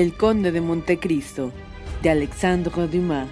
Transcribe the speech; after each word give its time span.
El 0.00 0.14
Conde 0.14 0.50
de 0.50 0.62
Montecristo, 0.62 1.52
de 2.02 2.08
Alexandre 2.08 2.86
Dumas. 2.86 3.28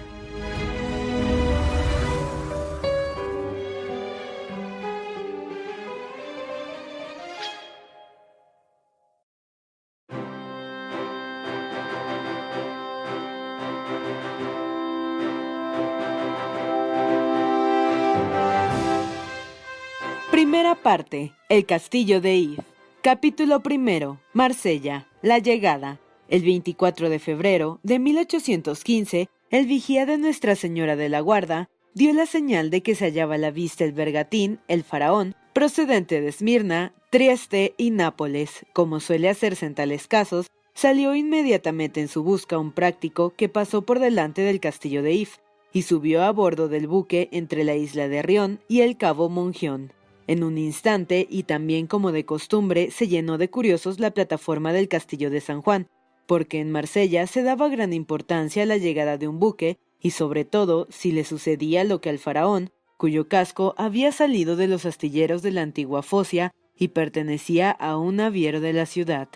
Primera 20.29 20.75
parte. 20.75 21.33
El 21.49 21.65
Castillo 21.65 22.21
de 22.21 22.39
Yves. 22.39 22.65
Capítulo 23.01 23.61
primero. 23.61 24.19
Marsella. 24.33 25.07
La 25.23 25.39
llegada. 25.39 25.97
El 26.29 26.43
24 26.43 27.09
de 27.09 27.17
febrero 27.17 27.79
de 27.81 27.97
1815, 27.97 29.29
el 29.49 29.65
vigía 29.65 30.05
de 30.05 30.19
Nuestra 30.19 30.55
Señora 30.55 30.95
de 30.95 31.09
la 31.09 31.21
Guarda 31.21 31.71
dio 31.95 32.13
la 32.13 32.27
señal 32.27 32.69
de 32.69 32.83
que 32.83 32.93
se 32.93 33.05
hallaba 33.05 33.33
a 33.33 33.39
la 33.39 33.49
vista 33.49 33.83
el 33.83 33.93
bergatín, 33.93 34.59
el 34.67 34.83
faraón, 34.83 35.33
procedente 35.53 36.21
de 36.21 36.27
Esmirna, 36.27 36.93
Trieste 37.09 37.73
y 37.77 37.89
Nápoles. 37.89 38.63
Como 38.73 38.99
suele 38.99 39.27
hacerse 39.27 39.65
en 39.65 39.73
tales 39.73 40.07
casos, 40.07 40.51
salió 40.75 41.15
inmediatamente 41.15 41.99
en 41.99 42.07
su 42.07 42.21
busca 42.21 42.59
un 42.59 42.73
práctico 42.73 43.33
que 43.35 43.49
pasó 43.49 43.81
por 43.81 43.97
delante 43.97 44.43
del 44.43 44.59
castillo 44.59 45.01
de 45.01 45.13
If 45.13 45.37
y 45.73 45.81
subió 45.81 46.21
a 46.21 46.31
bordo 46.31 46.67
del 46.67 46.85
buque 46.85 47.29
entre 47.31 47.63
la 47.63 47.73
isla 47.73 48.07
de 48.07 48.21
Rión 48.21 48.59
y 48.67 48.81
el 48.81 48.97
cabo 48.97 49.29
Mongión. 49.29 49.93
En 50.27 50.43
un 50.43 50.59
instante, 50.59 51.25
y 51.27 51.41
también 51.41 51.87
como 51.87 52.11
de 52.11 52.23
costumbre, 52.23 52.91
se 52.91 53.07
llenó 53.07 53.39
de 53.39 53.49
curiosos 53.49 53.99
la 53.99 54.11
plataforma 54.11 54.73
del 54.73 54.87
castillo 54.87 55.31
de 55.31 55.41
San 55.41 55.63
Juan, 55.63 55.87
porque 56.29 56.59
en 56.59 56.69
Marsella 56.69 57.25
se 57.25 57.41
daba 57.41 57.69
gran 57.69 57.91
importancia 57.91 58.61
a 58.61 58.65
la 58.67 58.77
llegada 58.77 59.17
de 59.17 59.27
un 59.27 59.39
buque, 59.39 59.79
y 59.99 60.11
sobre 60.11 60.45
todo 60.45 60.85
si 60.91 61.11
le 61.11 61.23
sucedía 61.23 61.83
lo 61.83 62.01
que 62.01 62.11
al 62.11 62.19
faraón, 62.19 62.69
cuyo 62.97 63.27
casco 63.27 63.73
había 63.79 64.11
salido 64.11 64.55
de 64.55 64.67
los 64.67 64.85
astilleros 64.85 65.41
de 65.41 65.49
la 65.49 65.63
antigua 65.63 66.03
Focia 66.03 66.53
y 66.77 66.89
pertenecía 66.89 67.71
a 67.71 67.97
un 67.97 68.17
naviero 68.17 68.61
de 68.61 68.73
la 68.73 68.85
ciudad. 68.85 69.27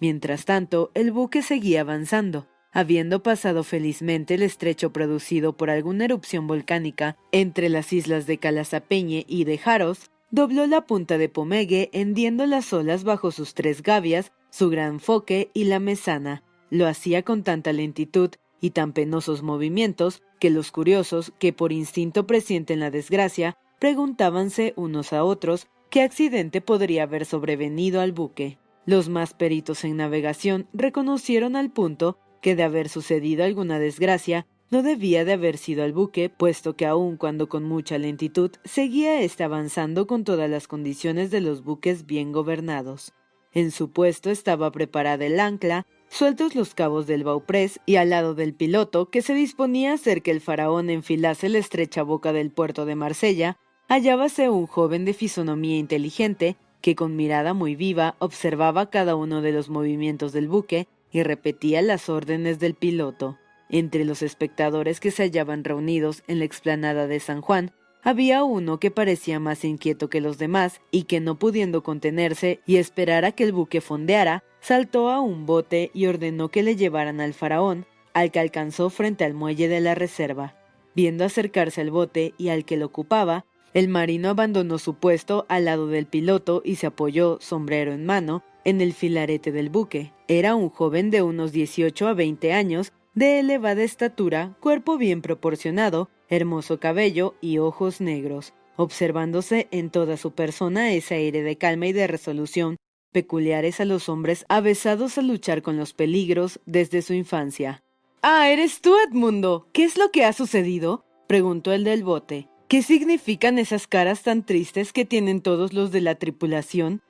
Mientras 0.00 0.46
tanto, 0.46 0.90
el 0.94 1.12
buque 1.12 1.42
seguía 1.42 1.82
avanzando, 1.82 2.46
habiendo 2.72 3.22
pasado 3.22 3.62
felizmente 3.62 4.32
el 4.32 4.42
estrecho 4.42 4.90
producido 4.90 5.54
por 5.54 5.68
alguna 5.68 6.06
erupción 6.06 6.46
volcánica 6.46 7.18
entre 7.30 7.68
las 7.68 7.92
islas 7.92 8.26
de 8.26 8.38
Calasapeñe 8.38 9.26
y 9.28 9.44
de 9.44 9.58
Jaros, 9.58 10.10
dobló 10.30 10.66
la 10.66 10.86
punta 10.86 11.18
de 11.18 11.28
Pomegue 11.28 11.90
hendiendo 11.92 12.46
las 12.46 12.72
olas 12.72 13.04
bajo 13.04 13.32
sus 13.32 13.52
tres 13.52 13.82
gavias 13.82 14.32
su 14.50 14.70
gran 14.70 15.00
foque 15.00 15.50
y 15.54 15.64
la 15.64 15.78
mesana. 15.78 16.42
Lo 16.70 16.86
hacía 16.86 17.22
con 17.22 17.42
tanta 17.42 17.72
lentitud 17.72 18.30
y 18.60 18.70
tan 18.70 18.92
penosos 18.92 19.42
movimientos 19.42 20.22
que 20.38 20.50
los 20.50 20.70
curiosos, 20.70 21.32
que 21.38 21.52
por 21.52 21.72
instinto 21.72 22.26
presienten 22.26 22.80
la 22.80 22.90
desgracia, 22.90 23.56
preguntábanse 23.78 24.74
unos 24.76 25.12
a 25.12 25.24
otros 25.24 25.68
qué 25.90 26.02
accidente 26.02 26.60
podría 26.60 27.04
haber 27.04 27.24
sobrevenido 27.24 28.00
al 28.00 28.12
buque. 28.12 28.58
Los 28.84 29.08
más 29.08 29.34
peritos 29.34 29.84
en 29.84 29.96
navegación 29.96 30.66
reconocieron 30.72 31.56
al 31.56 31.70
punto 31.70 32.18
que 32.40 32.56
de 32.56 32.62
haber 32.62 32.88
sucedido 32.88 33.44
alguna 33.44 33.78
desgracia, 33.78 34.46
no 34.70 34.82
debía 34.82 35.24
de 35.24 35.32
haber 35.32 35.56
sido 35.56 35.82
al 35.82 35.92
buque, 35.92 36.28
puesto 36.28 36.76
que 36.76 36.86
aun 36.86 37.16
cuando 37.16 37.48
con 37.48 37.64
mucha 37.64 37.98
lentitud 37.98 38.50
seguía 38.64 39.20
éste 39.22 39.44
avanzando 39.44 40.06
con 40.06 40.24
todas 40.24 40.48
las 40.50 40.68
condiciones 40.68 41.30
de 41.30 41.40
los 41.40 41.64
buques 41.64 42.06
bien 42.06 42.32
gobernados. 42.32 43.14
En 43.52 43.70
su 43.70 43.90
puesto 43.90 44.30
estaba 44.30 44.70
preparada 44.70 45.24
el 45.24 45.40
ancla, 45.40 45.86
sueltos 46.08 46.54
los 46.54 46.74
cabos 46.74 47.06
del 47.06 47.24
bauprés 47.24 47.80
y 47.86 47.96
al 47.96 48.10
lado 48.10 48.34
del 48.34 48.54
piloto, 48.54 49.10
que 49.10 49.22
se 49.22 49.34
disponía 49.34 49.92
a 49.92 49.94
hacer 49.94 50.22
que 50.22 50.30
el 50.30 50.40
faraón 50.40 50.90
enfilase 50.90 51.48
la 51.48 51.58
estrecha 51.58 52.02
boca 52.02 52.32
del 52.32 52.50
puerto 52.50 52.86
de 52.86 52.94
Marsella, 52.94 53.56
hallábase 53.88 54.50
un 54.50 54.66
joven 54.66 55.04
de 55.04 55.14
fisonomía 55.14 55.78
inteligente, 55.78 56.56
que 56.80 56.94
con 56.94 57.16
mirada 57.16 57.54
muy 57.54 57.74
viva 57.74 58.16
observaba 58.18 58.90
cada 58.90 59.16
uno 59.16 59.42
de 59.42 59.52
los 59.52 59.68
movimientos 59.68 60.32
del 60.32 60.48
buque 60.48 60.86
y 61.10 61.22
repetía 61.22 61.82
las 61.82 62.08
órdenes 62.08 62.58
del 62.58 62.74
piloto. 62.74 63.38
Entre 63.70 64.04
los 64.04 64.22
espectadores 64.22 65.00
que 65.00 65.10
se 65.10 65.24
hallaban 65.24 65.64
reunidos 65.64 66.22
en 66.26 66.38
la 66.38 66.44
explanada 66.44 67.06
de 67.06 67.20
San 67.20 67.40
Juan 67.40 67.72
había 68.02 68.44
uno 68.44 68.78
que 68.78 68.90
parecía 68.90 69.40
más 69.40 69.64
inquieto 69.64 70.08
que 70.08 70.20
los 70.20 70.38
demás 70.38 70.80
y 70.90 71.04
que 71.04 71.20
no 71.20 71.38
pudiendo 71.38 71.82
contenerse 71.82 72.60
y 72.66 72.76
esperar 72.76 73.24
a 73.24 73.32
que 73.32 73.44
el 73.44 73.52
buque 73.52 73.80
fondeara, 73.80 74.44
saltó 74.60 75.10
a 75.10 75.20
un 75.20 75.46
bote 75.46 75.90
y 75.94 76.06
ordenó 76.06 76.48
que 76.48 76.62
le 76.62 76.76
llevaran 76.76 77.20
al 77.20 77.34
faraón, 77.34 77.86
al 78.14 78.30
que 78.30 78.40
alcanzó 78.40 78.90
frente 78.90 79.24
al 79.24 79.34
muelle 79.34 79.68
de 79.68 79.80
la 79.80 79.94
reserva. 79.94 80.54
Viendo 80.94 81.24
acercarse 81.24 81.80
el 81.80 81.90
bote 81.90 82.34
y 82.38 82.48
al 82.48 82.64
que 82.64 82.76
lo 82.76 82.86
ocupaba, 82.86 83.44
el 83.74 83.88
marino 83.88 84.30
abandonó 84.30 84.78
su 84.78 84.94
puesto 84.94 85.46
al 85.48 85.66
lado 85.66 85.88
del 85.88 86.06
piloto 86.06 86.62
y 86.64 86.76
se 86.76 86.86
apoyó, 86.86 87.38
sombrero 87.40 87.92
en 87.92 88.06
mano, 88.06 88.42
en 88.64 88.80
el 88.80 88.92
filarete 88.92 89.52
del 89.52 89.70
buque. 89.70 90.12
Era 90.26 90.54
un 90.54 90.70
joven 90.70 91.10
de 91.10 91.22
unos 91.22 91.52
18 91.52 92.08
a 92.08 92.14
20 92.14 92.52
años, 92.52 92.92
de 93.18 93.40
elevada 93.40 93.82
estatura, 93.82 94.54
cuerpo 94.60 94.96
bien 94.96 95.22
proporcionado, 95.22 96.08
hermoso 96.28 96.78
cabello 96.78 97.34
y 97.40 97.58
ojos 97.58 98.00
negros, 98.00 98.54
observándose 98.76 99.66
en 99.72 99.90
toda 99.90 100.16
su 100.16 100.30
persona 100.30 100.92
ese 100.92 101.16
aire 101.16 101.42
de 101.42 101.58
calma 101.58 101.88
y 101.88 101.92
de 101.92 102.06
resolución 102.06 102.76
peculiares 103.10 103.80
a 103.80 103.86
los 103.86 104.08
hombres 104.08 104.46
avesados 104.48 105.18
a 105.18 105.22
luchar 105.22 105.62
con 105.62 105.76
los 105.76 105.94
peligros 105.94 106.60
desde 106.64 107.02
su 107.02 107.12
infancia. 107.12 107.82
Ah, 108.22 108.50
eres 108.50 108.80
tú, 108.80 108.94
Edmundo. 109.08 109.66
¿Qué 109.72 109.82
es 109.82 109.98
lo 109.98 110.12
que 110.12 110.24
ha 110.24 110.32
sucedido? 110.32 111.04
preguntó 111.26 111.72
el 111.72 111.82
del 111.82 112.04
bote. 112.04 112.48
¿Qué 112.68 112.82
significan 112.82 113.58
esas 113.58 113.88
caras 113.88 114.22
tan 114.22 114.46
tristes 114.46 114.92
que 114.92 115.04
tienen 115.04 115.40
todos 115.40 115.72
los 115.72 115.90
de 115.90 116.02
la 116.02 116.14
tripulación? 116.14 117.02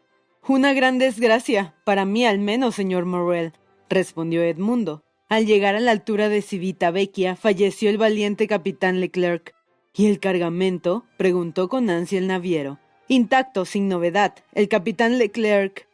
Una 0.46 0.72
gran 0.72 0.96
desgracia, 0.96 1.74
para 1.84 2.06
mí 2.06 2.24
al 2.24 2.38
menos, 2.38 2.76
señor 2.76 3.04
Morrel, 3.04 3.52
respondió 3.90 4.42
Edmundo. 4.42 5.02
Al 5.28 5.44
llegar 5.44 5.74
a 5.74 5.80
la 5.80 5.90
altura 5.90 6.30
de 6.30 6.40
Civita 6.40 6.90
Vecchia, 6.90 7.36
falleció 7.36 7.90
el 7.90 7.98
valiente 7.98 8.46
capitán 8.46 8.98
Leclerc. 8.98 9.54
¿Y 9.94 10.06
el 10.06 10.20
cargamento? 10.20 11.04
preguntó 11.18 11.68
con 11.68 11.90
ansia 11.90 12.18
el 12.18 12.28
naviero. 12.28 12.78
Intacto, 13.08 13.66
sin 13.66 13.88
novedad. 13.88 14.36
El 14.54 14.68
capitán 14.68 15.18
Leclerc. 15.18 15.86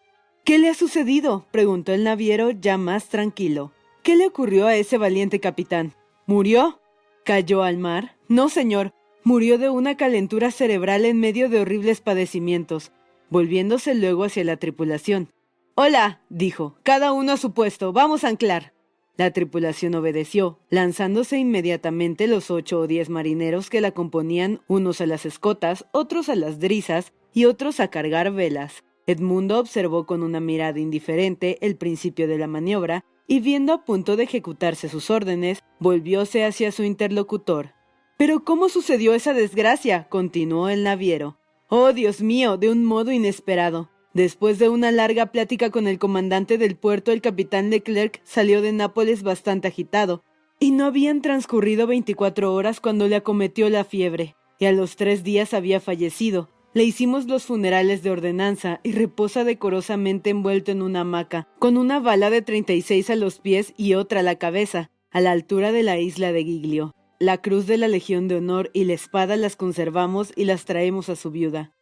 ¿Qué 0.45 0.59
le 0.59 0.69
ha 0.69 0.75
sucedido? 0.75 1.47
preguntó 1.51 1.93
el 1.93 2.05
naviero 2.05 2.53
ya 2.53 2.79
más 2.79 3.09
tranquilo. 3.09 3.73
¿Qué 4.05 4.15
le 4.15 4.29
ocurrió 4.29 4.69
a 4.69 4.77
ese 4.77 4.99
valiente 4.99 5.41
capitán? 5.41 5.95
¿Murió? 6.27 6.81
¿Cayó 7.25 7.65
al 7.65 7.79
mar? 7.79 8.17
No, 8.29 8.49
señor. 8.49 8.93
Murió 9.25 9.59
de 9.59 9.69
una 9.69 9.97
calentura 9.97 10.53
cerebral 10.53 11.07
en 11.07 11.19
medio 11.19 11.49
de 11.49 11.61
horribles 11.61 12.01
padecimientos, 12.01 12.93
volviéndose 13.31 13.97
luego 13.97 14.25
hacia 14.25 14.45
la 14.45 14.59
tripulación. 14.59 15.33
Hola, 15.75 16.21
dijo, 16.29 16.77
cada 16.85 17.13
uno 17.13 17.33
a 17.33 17.37
su 17.37 17.53
puesto, 17.53 17.93
vamos 17.93 18.23
a 18.23 18.29
anclar. 18.29 18.74
La 19.17 19.31
tripulación 19.31 19.95
obedeció, 19.95 20.59
lanzándose 20.71 21.39
inmediatamente 21.39 22.27
los 22.27 22.51
ocho 22.51 22.81
o 22.81 22.87
diez 22.89 23.11
marineros 23.11 23.71
que 23.71 23.81
la 23.81 23.93
componían, 23.93 24.61
unos 24.67 25.01
a 25.01 25.07
las 25.07 25.25
escotas, 25.25 25.87
otros 25.93 26.29
a 26.29 26.35
las 26.35 26.59
drisas 26.59 27.13
y 27.33 27.45
otros 27.45 27.79
a 27.79 27.89
cargar 27.89 28.33
velas. 28.33 28.83
Edmundo 29.07 29.61
observó 29.61 30.07
con 30.07 30.23
una 30.23 30.41
mirada 30.41 30.81
indiferente 30.81 31.59
el 31.61 31.77
principio 31.77 32.27
de 32.27 32.39
la 32.39 32.49
maniobra 32.49 33.05
y 33.27 33.41
viendo 33.41 33.73
a 33.73 33.85
punto 33.85 34.17
de 34.17 34.25
ejecutarse 34.25 34.89
sus 34.89 35.11
órdenes, 35.11 35.63
volvióse 35.79 36.45
hacia 36.45 36.73
su 36.73 36.83
interlocutor. 36.83 37.73
Pero 38.17 38.45
¿cómo 38.45 38.69
sucedió 38.69 39.15
esa 39.15 39.33
desgracia? 39.33 40.09
continuó 40.09 40.69
el 40.69 40.83
naviero. 40.83 41.39
Oh, 41.69 41.93
Dios 41.93 42.21
mío, 42.21 42.57
de 42.57 42.71
un 42.71 42.85
modo 42.85 43.13
inesperado. 43.13 43.91
Después 44.15 44.61
de 44.61 44.69
una 44.69 44.93
larga 44.93 45.27
plática 45.27 45.71
con 45.71 45.89
el 45.89 45.99
comandante 45.99 46.57
del 46.57 46.77
puerto, 46.77 47.11
el 47.11 47.21
capitán 47.21 47.71
Leclerc 47.71 48.21
salió 48.23 48.63
de 48.63 48.73
Nápoles 48.73 49.25
bastante 49.25 49.67
agitado, 49.67 50.23
y 50.61 50.71
no 50.71 50.85
habían 50.85 51.21
transcurrido 51.21 51.89
veinticuatro 51.89 52.55
horas 52.55 52.79
cuando 52.79 53.09
le 53.09 53.17
acometió 53.17 53.69
la 53.69 53.83
fiebre, 53.83 54.37
y 54.61 54.67
a 54.67 54.73
los 54.73 54.95
tres 54.95 55.25
días 55.25 55.53
había 55.53 55.81
fallecido. 55.81 56.49
Le 56.75 56.85
hicimos 56.85 57.27
los 57.27 57.45
funerales 57.45 58.05
de 58.05 58.11
ordenanza 58.11 58.81
y 58.85 58.93
reposa 58.93 59.43
decorosamente 59.43 60.31
envuelto 60.31 60.71
en 60.71 60.83
una 60.83 61.01
hamaca, 61.01 61.49
con 61.59 61.77
una 61.77 61.99
bala 61.99 62.31
de 62.31 62.41
treinta 62.41 62.73
y 62.73 62.83
seis 62.83 63.11
a 63.11 63.17
los 63.17 63.41
pies 63.41 63.75
y 63.77 63.95
otra 63.95 64.21
a 64.21 64.23
la 64.25 64.37
cabeza, 64.37 64.91
a 65.11 65.21
la 65.21 65.33
altura 65.33 65.73
de 65.73 65.83
la 65.83 65.99
isla 65.99 66.33
de 66.33 66.45
Giglio. 66.45 66.95
La 67.19 67.39
cruz 67.39 67.67
de 67.67 67.79
la 67.79 67.89
Legión 67.89 68.29
de 68.29 68.37
Honor 68.37 68.71
y 68.73 68.85
la 68.85 68.93
espada 68.93 69.37
las 69.37 69.57
conservamos 69.57 70.33
y 70.37 70.45
las 70.45 70.65
traemos 70.65 71.09
a 71.09 71.17
su 71.17 71.31
viuda. 71.33 71.73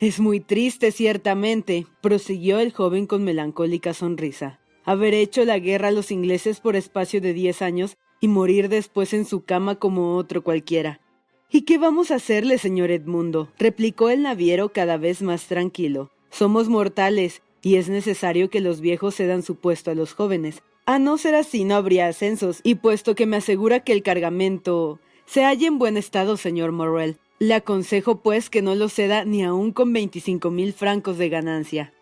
Es 0.00 0.18
muy 0.18 0.40
triste, 0.40 0.90
ciertamente, 0.90 1.86
prosiguió 2.00 2.58
el 2.58 2.72
joven 2.72 3.06
con 3.06 3.22
melancólica 3.22 3.94
sonrisa, 3.94 4.58
haber 4.84 5.14
hecho 5.14 5.44
la 5.44 5.58
guerra 5.58 5.88
a 5.88 5.92
los 5.92 6.10
ingleses 6.10 6.60
por 6.60 6.74
espacio 6.74 7.20
de 7.20 7.32
diez 7.32 7.62
años 7.62 7.96
y 8.20 8.28
morir 8.28 8.68
después 8.68 9.14
en 9.14 9.24
su 9.24 9.44
cama 9.44 9.76
como 9.76 10.16
otro 10.16 10.42
cualquiera. 10.42 11.00
¿Y 11.50 11.62
qué 11.62 11.78
vamos 11.78 12.10
a 12.10 12.16
hacerle, 12.16 12.58
señor 12.58 12.90
Edmundo? 12.90 13.52
replicó 13.58 14.10
el 14.10 14.22
naviero 14.22 14.72
cada 14.72 14.96
vez 14.96 15.22
más 15.22 15.46
tranquilo. 15.46 16.10
Somos 16.28 16.68
mortales, 16.68 17.42
y 17.62 17.76
es 17.76 17.88
necesario 17.88 18.50
que 18.50 18.60
los 18.60 18.80
viejos 18.80 19.14
cedan 19.14 19.42
su 19.42 19.54
puesto 19.56 19.92
a 19.92 19.94
los 19.94 20.12
jóvenes. 20.12 20.62
A 20.84 20.98
no 20.98 21.16
ser 21.16 21.36
así 21.36 21.64
no 21.64 21.76
habría 21.76 22.08
ascensos, 22.08 22.60
y 22.64 22.74
puesto 22.74 23.14
que 23.14 23.26
me 23.26 23.36
asegura 23.36 23.80
que 23.80 23.92
el 23.92 24.02
cargamento 24.02 24.98
se 25.26 25.44
halla 25.44 25.68
en 25.68 25.78
buen 25.78 25.96
estado, 25.96 26.36
señor 26.36 26.72
Morrel, 26.72 27.18
le 27.38 27.54
aconsejo 27.54 28.20
pues 28.20 28.50
que 28.50 28.62
no 28.62 28.74
lo 28.74 28.88
ceda 28.88 29.24
ni 29.24 29.42
aun 29.42 29.72
con 29.72 29.92
veinticinco 29.92 30.50
mil 30.50 30.72
francos 30.72 31.18
de 31.18 31.28
ganancia. 31.28 31.92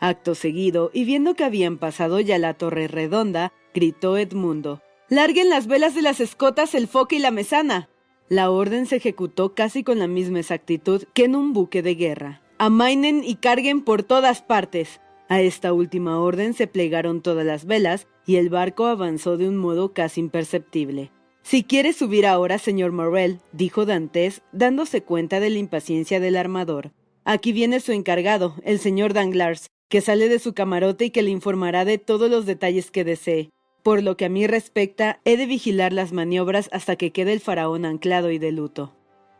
Acto 0.00 0.34
seguido, 0.34 0.90
y 0.94 1.04
viendo 1.04 1.34
que 1.34 1.44
habían 1.44 1.78
pasado 1.78 2.20
ya 2.20 2.38
la 2.38 2.54
torre 2.54 2.88
redonda, 2.88 3.52
gritó 3.74 4.16
Edmundo. 4.16 4.80
Larguen 5.08 5.48
las 5.48 5.66
velas 5.66 5.94
de 5.94 6.02
las 6.02 6.20
escotas, 6.20 6.74
el 6.74 6.86
foque 6.86 7.16
y 7.16 7.18
la 7.18 7.30
mesana. 7.30 7.88
La 8.28 8.50
orden 8.50 8.86
se 8.86 8.96
ejecutó 8.96 9.54
casi 9.54 9.82
con 9.82 9.98
la 9.98 10.06
misma 10.06 10.40
exactitud 10.40 11.04
que 11.14 11.24
en 11.24 11.34
un 11.34 11.52
buque 11.52 11.82
de 11.82 11.94
guerra. 11.94 12.42
Amainen 12.58 13.24
y 13.24 13.36
carguen 13.36 13.82
por 13.82 14.02
todas 14.02 14.42
partes. 14.42 15.00
A 15.28 15.40
esta 15.40 15.72
última 15.72 16.20
orden 16.20 16.54
se 16.54 16.66
plegaron 16.66 17.22
todas 17.22 17.46
las 17.46 17.64
velas 17.64 18.06
y 18.26 18.36
el 18.36 18.50
barco 18.50 18.86
avanzó 18.86 19.36
de 19.36 19.48
un 19.48 19.56
modo 19.56 19.92
casi 19.92 20.20
imperceptible. 20.20 21.10
Si 21.48 21.64
quiere 21.64 21.94
subir 21.94 22.26
ahora, 22.26 22.58
señor 22.58 22.92
Morrel, 22.92 23.40
dijo 23.52 23.86
Dantes, 23.86 24.42
dándose 24.52 25.02
cuenta 25.02 25.40
de 25.40 25.48
la 25.48 25.56
impaciencia 25.56 26.20
del 26.20 26.36
armador. 26.36 26.92
Aquí 27.24 27.54
viene 27.54 27.80
su 27.80 27.92
encargado, 27.92 28.56
el 28.64 28.78
señor 28.78 29.14
Danglars, 29.14 29.68
que 29.88 30.02
sale 30.02 30.28
de 30.28 30.40
su 30.40 30.52
camarote 30.52 31.06
y 31.06 31.10
que 31.10 31.22
le 31.22 31.30
informará 31.30 31.86
de 31.86 31.96
todos 31.96 32.30
los 32.30 32.44
detalles 32.44 32.90
que 32.90 33.02
desee. 33.02 33.48
Por 33.82 34.02
lo 34.02 34.14
que 34.18 34.26
a 34.26 34.28
mí 34.28 34.46
respecta, 34.46 35.22
he 35.24 35.38
de 35.38 35.46
vigilar 35.46 35.94
las 35.94 36.12
maniobras 36.12 36.68
hasta 36.70 36.96
que 36.96 37.12
quede 37.12 37.32
el 37.32 37.40
faraón 37.40 37.86
anclado 37.86 38.30
y 38.30 38.38
de 38.38 38.52
luto. 38.52 38.94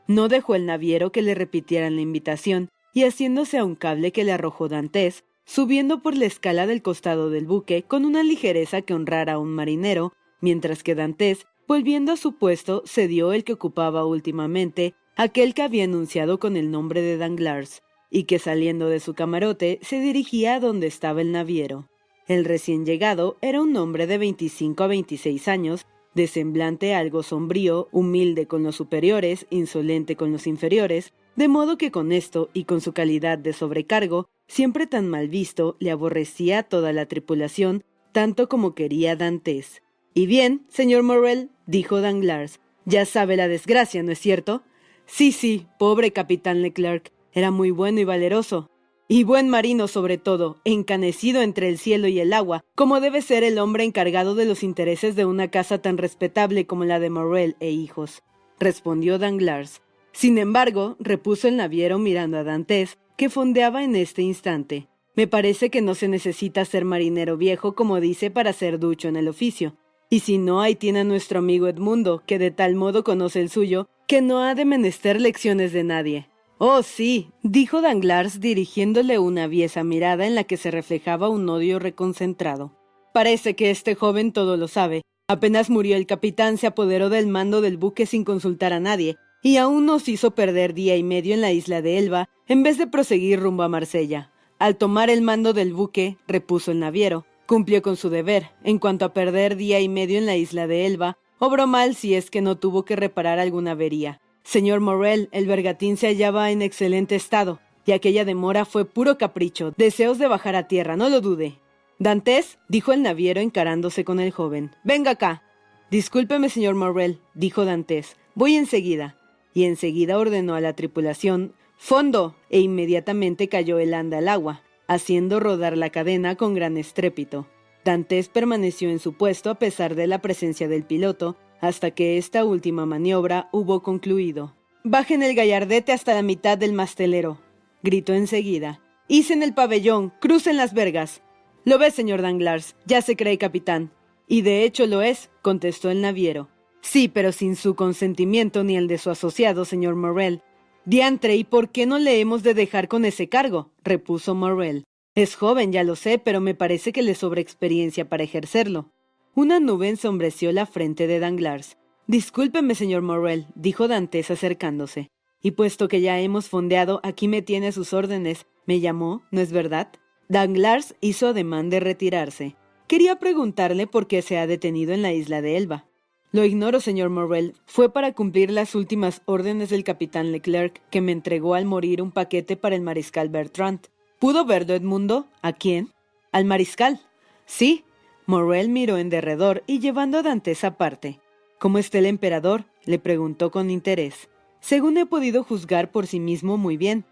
No 0.06 0.28
dejó 0.28 0.54
el 0.54 0.64
naviero 0.64 1.12
que 1.12 1.20
le 1.20 1.34
repitieran 1.34 1.96
la 1.96 2.00
invitación, 2.00 2.70
y 2.94 3.04
haciéndose 3.04 3.58
a 3.58 3.66
un 3.66 3.74
cable 3.74 4.12
que 4.12 4.24
le 4.24 4.32
arrojó 4.32 4.68
Dantes, 4.70 5.24
subiendo 5.44 6.00
por 6.00 6.16
la 6.16 6.24
escala 6.24 6.66
del 6.66 6.80
costado 6.80 7.28
del 7.28 7.44
buque 7.44 7.82
con 7.82 8.06
una 8.06 8.22
ligereza 8.22 8.80
que 8.80 8.94
honrara 8.94 9.34
a 9.34 9.38
un 9.38 9.50
marinero, 9.50 10.14
mientras 10.40 10.82
que 10.82 10.94
Dantes 10.94 11.44
Volviendo 11.68 12.12
a 12.12 12.16
su 12.16 12.32
puesto, 12.32 12.82
cedió 12.86 13.34
el 13.34 13.44
que 13.44 13.52
ocupaba 13.52 14.06
últimamente, 14.06 14.94
aquel 15.16 15.52
que 15.52 15.60
había 15.60 15.84
anunciado 15.84 16.40
con 16.40 16.56
el 16.56 16.70
nombre 16.70 17.02
de 17.02 17.18
Danglars, 17.18 17.82
y 18.10 18.22
que 18.24 18.38
saliendo 18.38 18.88
de 18.88 19.00
su 19.00 19.12
camarote 19.12 19.78
se 19.82 20.00
dirigía 20.00 20.54
a 20.54 20.60
donde 20.60 20.86
estaba 20.86 21.20
el 21.20 21.30
naviero. 21.30 21.86
El 22.26 22.46
recién 22.46 22.86
llegado 22.86 23.36
era 23.42 23.60
un 23.60 23.76
hombre 23.76 24.06
de 24.06 24.16
25 24.16 24.82
a 24.82 24.86
26 24.86 25.46
años, 25.46 25.86
de 26.14 26.26
semblante 26.26 26.94
algo 26.94 27.22
sombrío, 27.22 27.88
humilde 27.92 28.46
con 28.46 28.62
los 28.62 28.74
superiores, 28.74 29.46
insolente 29.50 30.16
con 30.16 30.32
los 30.32 30.46
inferiores, 30.46 31.12
de 31.36 31.48
modo 31.48 31.76
que 31.76 31.90
con 31.90 32.12
esto 32.12 32.48
y 32.54 32.64
con 32.64 32.80
su 32.80 32.94
calidad 32.94 33.36
de 33.36 33.52
sobrecargo, 33.52 34.30
siempre 34.46 34.86
tan 34.86 35.06
mal 35.06 35.28
visto, 35.28 35.76
le 35.80 35.90
aborrecía 35.90 36.62
toda 36.62 36.94
la 36.94 37.04
tripulación, 37.04 37.84
tanto 38.12 38.48
como 38.48 38.74
quería 38.74 39.16
Dantes. 39.16 39.82
Y 40.14 40.26
bien, 40.26 40.64
señor 40.68 41.02
Morrel, 41.02 41.50
dijo 41.66 42.00
Danglars, 42.00 42.60
ya 42.84 43.04
sabe 43.04 43.36
la 43.36 43.48
desgracia, 43.48 44.02
¿no 44.02 44.12
es 44.12 44.18
cierto? 44.18 44.62
Sí, 45.06 45.32
sí, 45.32 45.66
pobre 45.78 46.12
capitán 46.12 46.62
Leclerc, 46.62 47.12
era 47.32 47.50
muy 47.50 47.70
bueno 47.70 48.00
y 48.00 48.04
valeroso. 48.04 48.70
Y 49.10 49.24
buen 49.24 49.48
marino 49.48 49.88
sobre 49.88 50.18
todo, 50.18 50.60
encanecido 50.64 51.40
entre 51.40 51.68
el 51.68 51.78
cielo 51.78 52.08
y 52.08 52.20
el 52.20 52.32
agua, 52.34 52.62
como 52.74 53.00
debe 53.00 53.22
ser 53.22 53.42
el 53.42 53.58
hombre 53.58 53.84
encargado 53.84 54.34
de 54.34 54.44
los 54.44 54.62
intereses 54.62 55.16
de 55.16 55.24
una 55.24 55.48
casa 55.48 55.78
tan 55.78 55.96
respetable 55.96 56.66
como 56.66 56.84
la 56.84 57.00
de 57.00 57.08
Morrel 57.08 57.56
e 57.60 57.70
hijos, 57.70 58.22
respondió 58.58 59.18
Danglars. 59.18 59.80
Sin 60.12 60.36
embargo, 60.36 60.96
repuso 60.98 61.48
el 61.48 61.56
naviero 61.56 61.98
mirando 61.98 62.36
a 62.36 62.44
Dantes, 62.44 62.98
que 63.16 63.30
fondeaba 63.30 63.82
en 63.82 63.96
este 63.96 64.22
instante. 64.22 64.88
Me 65.14 65.26
parece 65.26 65.70
que 65.70 65.80
no 65.80 65.94
se 65.94 66.08
necesita 66.08 66.64
ser 66.64 66.84
marinero 66.84 67.36
viejo, 67.36 67.74
como 67.74 68.00
dice, 68.00 68.30
para 68.30 68.52
ser 68.52 68.78
ducho 68.78 69.08
en 69.08 69.16
el 69.16 69.28
oficio. 69.28 69.74
Y 70.10 70.20
si 70.20 70.38
no, 70.38 70.60
ahí 70.60 70.74
tiene 70.74 71.00
a 71.00 71.04
nuestro 71.04 71.40
amigo 71.40 71.68
Edmundo, 71.68 72.22
que 72.26 72.38
de 72.38 72.50
tal 72.50 72.74
modo 72.74 73.04
conoce 73.04 73.40
el 73.40 73.50
suyo, 73.50 73.88
que 74.06 74.22
no 74.22 74.42
ha 74.42 74.54
de 74.54 74.64
menester 74.64 75.20
lecciones 75.20 75.72
de 75.72 75.84
nadie. 75.84 76.28
Oh, 76.56 76.82
sí, 76.82 77.30
dijo 77.42 77.82
Danglars 77.82 78.40
dirigiéndole 78.40 79.18
una 79.18 79.44
aviesa 79.44 79.84
mirada 79.84 80.26
en 80.26 80.34
la 80.34 80.44
que 80.44 80.56
se 80.56 80.70
reflejaba 80.70 81.28
un 81.28 81.48
odio 81.48 81.78
reconcentrado. 81.78 82.72
Parece 83.12 83.54
que 83.54 83.70
este 83.70 83.94
joven 83.94 84.32
todo 84.32 84.56
lo 84.56 84.66
sabe. 84.66 85.02
Apenas 85.28 85.68
murió 85.68 85.94
el 85.96 86.06
capitán, 86.06 86.56
se 86.56 86.66
apoderó 86.66 87.10
del 87.10 87.26
mando 87.26 87.60
del 87.60 87.76
buque 87.76 88.06
sin 88.06 88.24
consultar 88.24 88.72
a 88.72 88.80
nadie, 88.80 89.16
y 89.42 89.58
aún 89.58 89.86
nos 89.86 90.08
hizo 90.08 90.32
perder 90.32 90.72
día 90.72 90.96
y 90.96 91.02
medio 91.02 91.34
en 91.34 91.42
la 91.42 91.52
isla 91.52 91.82
de 91.82 91.98
Elba, 91.98 92.28
en 92.48 92.62
vez 92.62 92.78
de 92.78 92.86
proseguir 92.86 93.40
rumbo 93.40 93.62
a 93.62 93.68
Marsella. 93.68 94.32
Al 94.58 94.76
tomar 94.76 95.10
el 95.10 95.22
mando 95.22 95.52
del 95.52 95.74
buque, 95.74 96.16
repuso 96.26 96.72
el 96.72 96.80
naviero, 96.80 97.26
Cumplió 97.48 97.80
con 97.80 97.96
su 97.96 98.10
deber. 98.10 98.50
En 98.62 98.78
cuanto 98.78 99.06
a 99.06 99.14
perder 99.14 99.56
día 99.56 99.80
y 99.80 99.88
medio 99.88 100.18
en 100.18 100.26
la 100.26 100.36
isla 100.36 100.66
de 100.66 100.84
Elba, 100.84 101.16
obró 101.38 101.66
mal 101.66 101.94
si 101.94 102.14
es 102.14 102.30
que 102.30 102.42
no 102.42 102.58
tuvo 102.58 102.84
que 102.84 102.94
reparar 102.94 103.38
alguna 103.38 103.70
avería. 103.70 104.20
Señor 104.44 104.80
Morel, 104.80 105.30
el 105.32 105.46
bergatín 105.46 105.96
se 105.96 106.08
hallaba 106.08 106.50
en 106.50 106.60
excelente 106.60 107.16
estado, 107.16 107.58
y 107.86 107.92
aquella 107.92 108.26
demora 108.26 108.66
fue 108.66 108.84
puro 108.84 109.16
capricho, 109.16 109.72
deseos 109.78 110.18
de 110.18 110.28
bajar 110.28 110.56
a 110.56 110.68
tierra, 110.68 110.98
no 110.98 111.08
lo 111.08 111.22
dude. 111.22 111.58
Dantes, 111.98 112.58
dijo 112.68 112.92
el 112.92 113.02
naviero 113.02 113.40
encarándose 113.40 114.04
con 114.04 114.20
el 114.20 114.30
joven. 114.30 114.72
Venga 114.84 115.12
acá. 115.12 115.42
Discúlpeme, 115.90 116.50
señor 116.50 116.74
Morrel, 116.74 117.18
dijo 117.32 117.64
Dantes. 117.64 118.18
Voy 118.34 118.56
enseguida. 118.56 119.16
Y 119.54 119.64
enseguida 119.64 120.18
ordenó 120.18 120.54
a 120.54 120.60
la 120.60 120.74
tripulación 120.74 121.54
fondo, 121.78 122.36
e 122.50 122.60
inmediatamente 122.60 123.48
cayó 123.48 123.78
el 123.78 123.94
anda 123.94 124.18
al 124.18 124.28
agua 124.28 124.60
haciendo 124.88 125.38
rodar 125.38 125.76
la 125.78 125.90
cadena 125.90 126.34
con 126.34 126.54
gran 126.54 126.76
estrépito. 126.76 127.46
Dantes 127.84 128.28
permaneció 128.28 128.90
en 128.90 128.98
su 128.98 129.12
puesto 129.12 129.50
a 129.50 129.54
pesar 129.54 129.94
de 129.94 130.06
la 130.06 130.20
presencia 130.20 130.66
del 130.66 130.84
piloto, 130.84 131.36
hasta 131.60 131.92
que 131.92 132.18
esta 132.18 132.44
última 132.44 132.86
maniobra 132.86 133.48
hubo 133.52 133.82
concluido. 133.82 134.56
Bajen 134.84 135.22
el 135.22 135.34
gallardete 135.34 135.92
hasta 135.92 136.14
la 136.14 136.22
mitad 136.22 136.58
del 136.58 136.72
mastelero, 136.72 137.38
gritó 137.82 138.14
enseguida. 138.14 138.80
Hicen 139.06 139.42
el 139.42 139.54
pabellón, 139.54 140.12
crucen 140.20 140.56
las 140.56 140.74
vergas. 140.74 141.22
Lo 141.64 141.78
ve, 141.78 141.90
señor 141.90 142.22
Danglars, 142.22 142.76
ya 142.86 143.02
se 143.02 143.16
cree 143.16 143.38
capitán. 143.38 143.92
Y 144.26 144.42
de 144.42 144.64
hecho 144.64 144.86
lo 144.86 145.02
es, 145.02 145.30
contestó 145.42 145.90
el 145.90 146.00
naviero. 146.02 146.48
Sí, 146.80 147.08
pero 147.08 147.32
sin 147.32 147.56
su 147.56 147.74
consentimiento 147.74 148.64
ni 148.64 148.76
el 148.76 148.86
de 148.86 148.98
su 148.98 149.10
asociado, 149.10 149.64
señor 149.64 149.96
Morel, 149.96 150.42
Diantre, 150.88 151.36
¿y 151.36 151.44
por 151.44 151.68
qué 151.68 151.84
no 151.84 151.98
le 151.98 152.18
hemos 152.18 152.42
de 152.42 152.54
dejar 152.54 152.88
con 152.88 153.04
ese 153.04 153.28
cargo? 153.28 153.70
repuso 153.84 154.34
Morrel. 154.34 154.84
Es 155.14 155.36
joven, 155.36 155.70
ya 155.70 155.84
lo 155.84 155.96
sé, 155.96 156.18
pero 156.18 156.40
me 156.40 156.54
parece 156.54 156.94
que 156.94 157.02
le 157.02 157.14
sobra 157.14 157.42
experiencia 157.42 158.08
para 158.08 158.24
ejercerlo. 158.24 158.90
Una 159.34 159.60
nube 159.60 159.90
ensombreció 159.90 160.50
la 160.50 160.64
frente 160.64 161.06
de 161.06 161.18
Danglars. 161.18 161.76
Discúlpeme, 162.06 162.74
señor 162.74 163.02
Morrel, 163.02 163.48
dijo 163.54 163.86
Dantes 163.86 164.30
acercándose. 164.30 165.10
Y 165.42 165.50
puesto 165.50 165.88
que 165.88 166.00
ya 166.00 166.20
hemos 166.20 166.48
fondeado, 166.48 167.00
aquí 167.02 167.28
me 167.28 167.42
tiene 167.42 167.70
sus 167.72 167.92
órdenes. 167.92 168.46
Me 168.64 168.80
llamó, 168.80 169.20
¿no 169.30 169.42
es 169.42 169.52
verdad? 169.52 169.90
Danglars 170.30 170.94
hizo 171.02 171.28
ademán 171.28 171.68
de 171.68 171.80
retirarse. 171.80 172.56
Quería 172.86 173.18
preguntarle 173.18 173.86
por 173.86 174.06
qué 174.06 174.22
se 174.22 174.38
ha 174.38 174.46
detenido 174.46 174.94
en 174.94 175.02
la 175.02 175.12
isla 175.12 175.42
de 175.42 175.58
Elba. 175.58 175.87
Lo 176.30 176.44
ignoro, 176.44 176.80
señor 176.80 177.08
Morrel. 177.08 177.54
Fue 177.64 177.90
para 177.90 178.12
cumplir 178.12 178.50
las 178.50 178.74
últimas 178.74 179.22
órdenes 179.24 179.70
del 179.70 179.82
capitán 179.82 180.30
Leclerc, 180.30 180.82
que 180.90 181.00
me 181.00 181.12
entregó 181.12 181.54
al 181.54 181.64
morir 181.64 182.02
un 182.02 182.12
paquete 182.12 182.56
para 182.56 182.76
el 182.76 182.82
mariscal 182.82 183.30
Bertrand. 183.30 183.80
¿Pudo 184.18 184.44
verlo 184.44 184.74
Edmundo? 184.74 185.26
¿A 185.40 185.54
quién? 185.54 185.90
Al 186.30 186.44
mariscal. 186.44 187.00
Sí. 187.46 187.84
Morrel 188.26 188.68
miró 188.68 188.98
en 188.98 189.08
derredor 189.08 189.62
y 189.66 189.78
llevando 189.78 190.18
a 190.18 190.22
Dantes 190.22 190.64
aparte. 190.64 191.18
¿Cómo 191.58 191.78
está 191.78 191.98
el 191.98 192.06
emperador? 192.06 192.66
le 192.84 192.98
preguntó 192.98 193.50
con 193.50 193.70
interés. 193.70 194.28
Según 194.60 194.98
he 194.98 195.06
podido 195.06 195.44
juzgar 195.44 195.90
por 195.90 196.06
sí 196.06 196.20
mismo 196.20 196.58
muy 196.58 196.76
bien. 196.76 197.04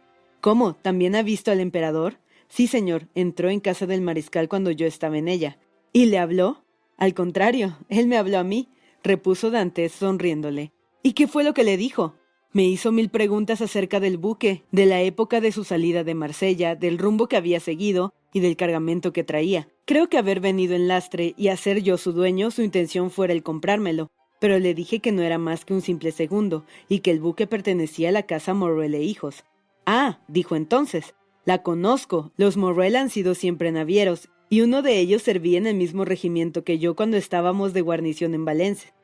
¿Cómo? 0.42 0.74
¿También 0.74 1.16
ha 1.16 1.22
visto 1.22 1.50
al 1.50 1.60
emperador? 1.60 2.18
Sí, 2.48 2.66
señor, 2.66 3.08
entró 3.14 3.48
en 3.48 3.60
casa 3.60 3.86
del 3.86 4.02
mariscal 4.02 4.48
cuando 4.48 4.70
yo 4.70 4.86
estaba 4.86 5.16
en 5.16 5.28
ella. 5.28 5.58
¿Y 5.92 6.06
le 6.06 6.18
habló? 6.18 6.64
Al 6.98 7.14
contrario, 7.14 7.78
él 7.88 8.06
me 8.08 8.18
habló 8.18 8.38
a 8.38 8.44
mí, 8.44 8.68
repuso 9.06 9.50
Dantes 9.50 9.92
sonriéndole. 9.92 10.72
¿Y 11.02 11.12
qué 11.12 11.26
fue 11.26 11.44
lo 11.44 11.54
que 11.54 11.64
le 11.64 11.76
dijo? 11.76 12.14
Me 12.52 12.64
hizo 12.64 12.90
mil 12.90 13.10
preguntas 13.10 13.60
acerca 13.60 14.00
del 14.00 14.18
buque, 14.18 14.64
de 14.72 14.86
la 14.86 15.02
época 15.02 15.40
de 15.40 15.52
su 15.52 15.64
salida 15.64 16.04
de 16.04 16.14
Marsella, 16.14 16.74
del 16.74 16.98
rumbo 16.98 17.28
que 17.28 17.36
había 17.36 17.60
seguido 17.60 18.14
y 18.32 18.40
del 18.40 18.56
cargamento 18.56 19.12
que 19.12 19.24
traía. 19.24 19.68
Creo 19.84 20.08
que 20.08 20.18
haber 20.18 20.40
venido 20.40 20.74
en 20.74 20.88
lastre 20.88 21.34
y 21.36 21.48
hacer 21.48 21.82
yo 21.82 21.98
su 21.98 22.12
dueño, 22.12 22.50
su 22.50 22.62
intención 22.62 23.10
fuera 23.10 23.32
el 23.32 23.42
comprármelo, 23.42 24.10
pero 24.40 24.58
le 24.58 24.74
dije 24.74 25.00
que 25.00 25.12
no 25.12 25.22
era 25.22 25.38
más 25.38 25.64
que 25.64 25.74
un 25.74 25.82
simple 25.82 26.12
segundo 26.12 26.64
y 26.88 27.00
que 27.00 27.10
el 27.10 27.20
buque 27.20 27.46
pertenecía 27.46 28.08
a 28.08 28.12
la 28.12 28.24
casa 28.24 28.54
Morrel 28.54 28.94
e 28.94 29.02
Hijos. 29.02 29.44
Ah, 29.84 30.20
dijo 30.26 30.56
entonces, 30.56 31.14
la 31.44 31.62
conozco. 31.62 32.32
Los 32.36 32.56
Morrel 32.56 32.96
han 32.96 33.10
sido 33.10 33.34
siempre 33.34 33.70
navieros, 33.70 34.28
y 34.48 34.62
uno 34.62 34.82
de 34.82 34.98
ellos 34.98 35.22
servía 35.22 35.58
en 35.58 35.66
el 35.66 35.76
mismo 35.76 36.04
regimiento 36.04 36.64
que 36.64 36.78
yo 36.78 36.96
cuando 36.96 37.16
estábamos 37.16 37.72
de 37.72 37.82
guarnición 37.82 38.34
en 38.34 38.44
Valencia. 38.44 38.95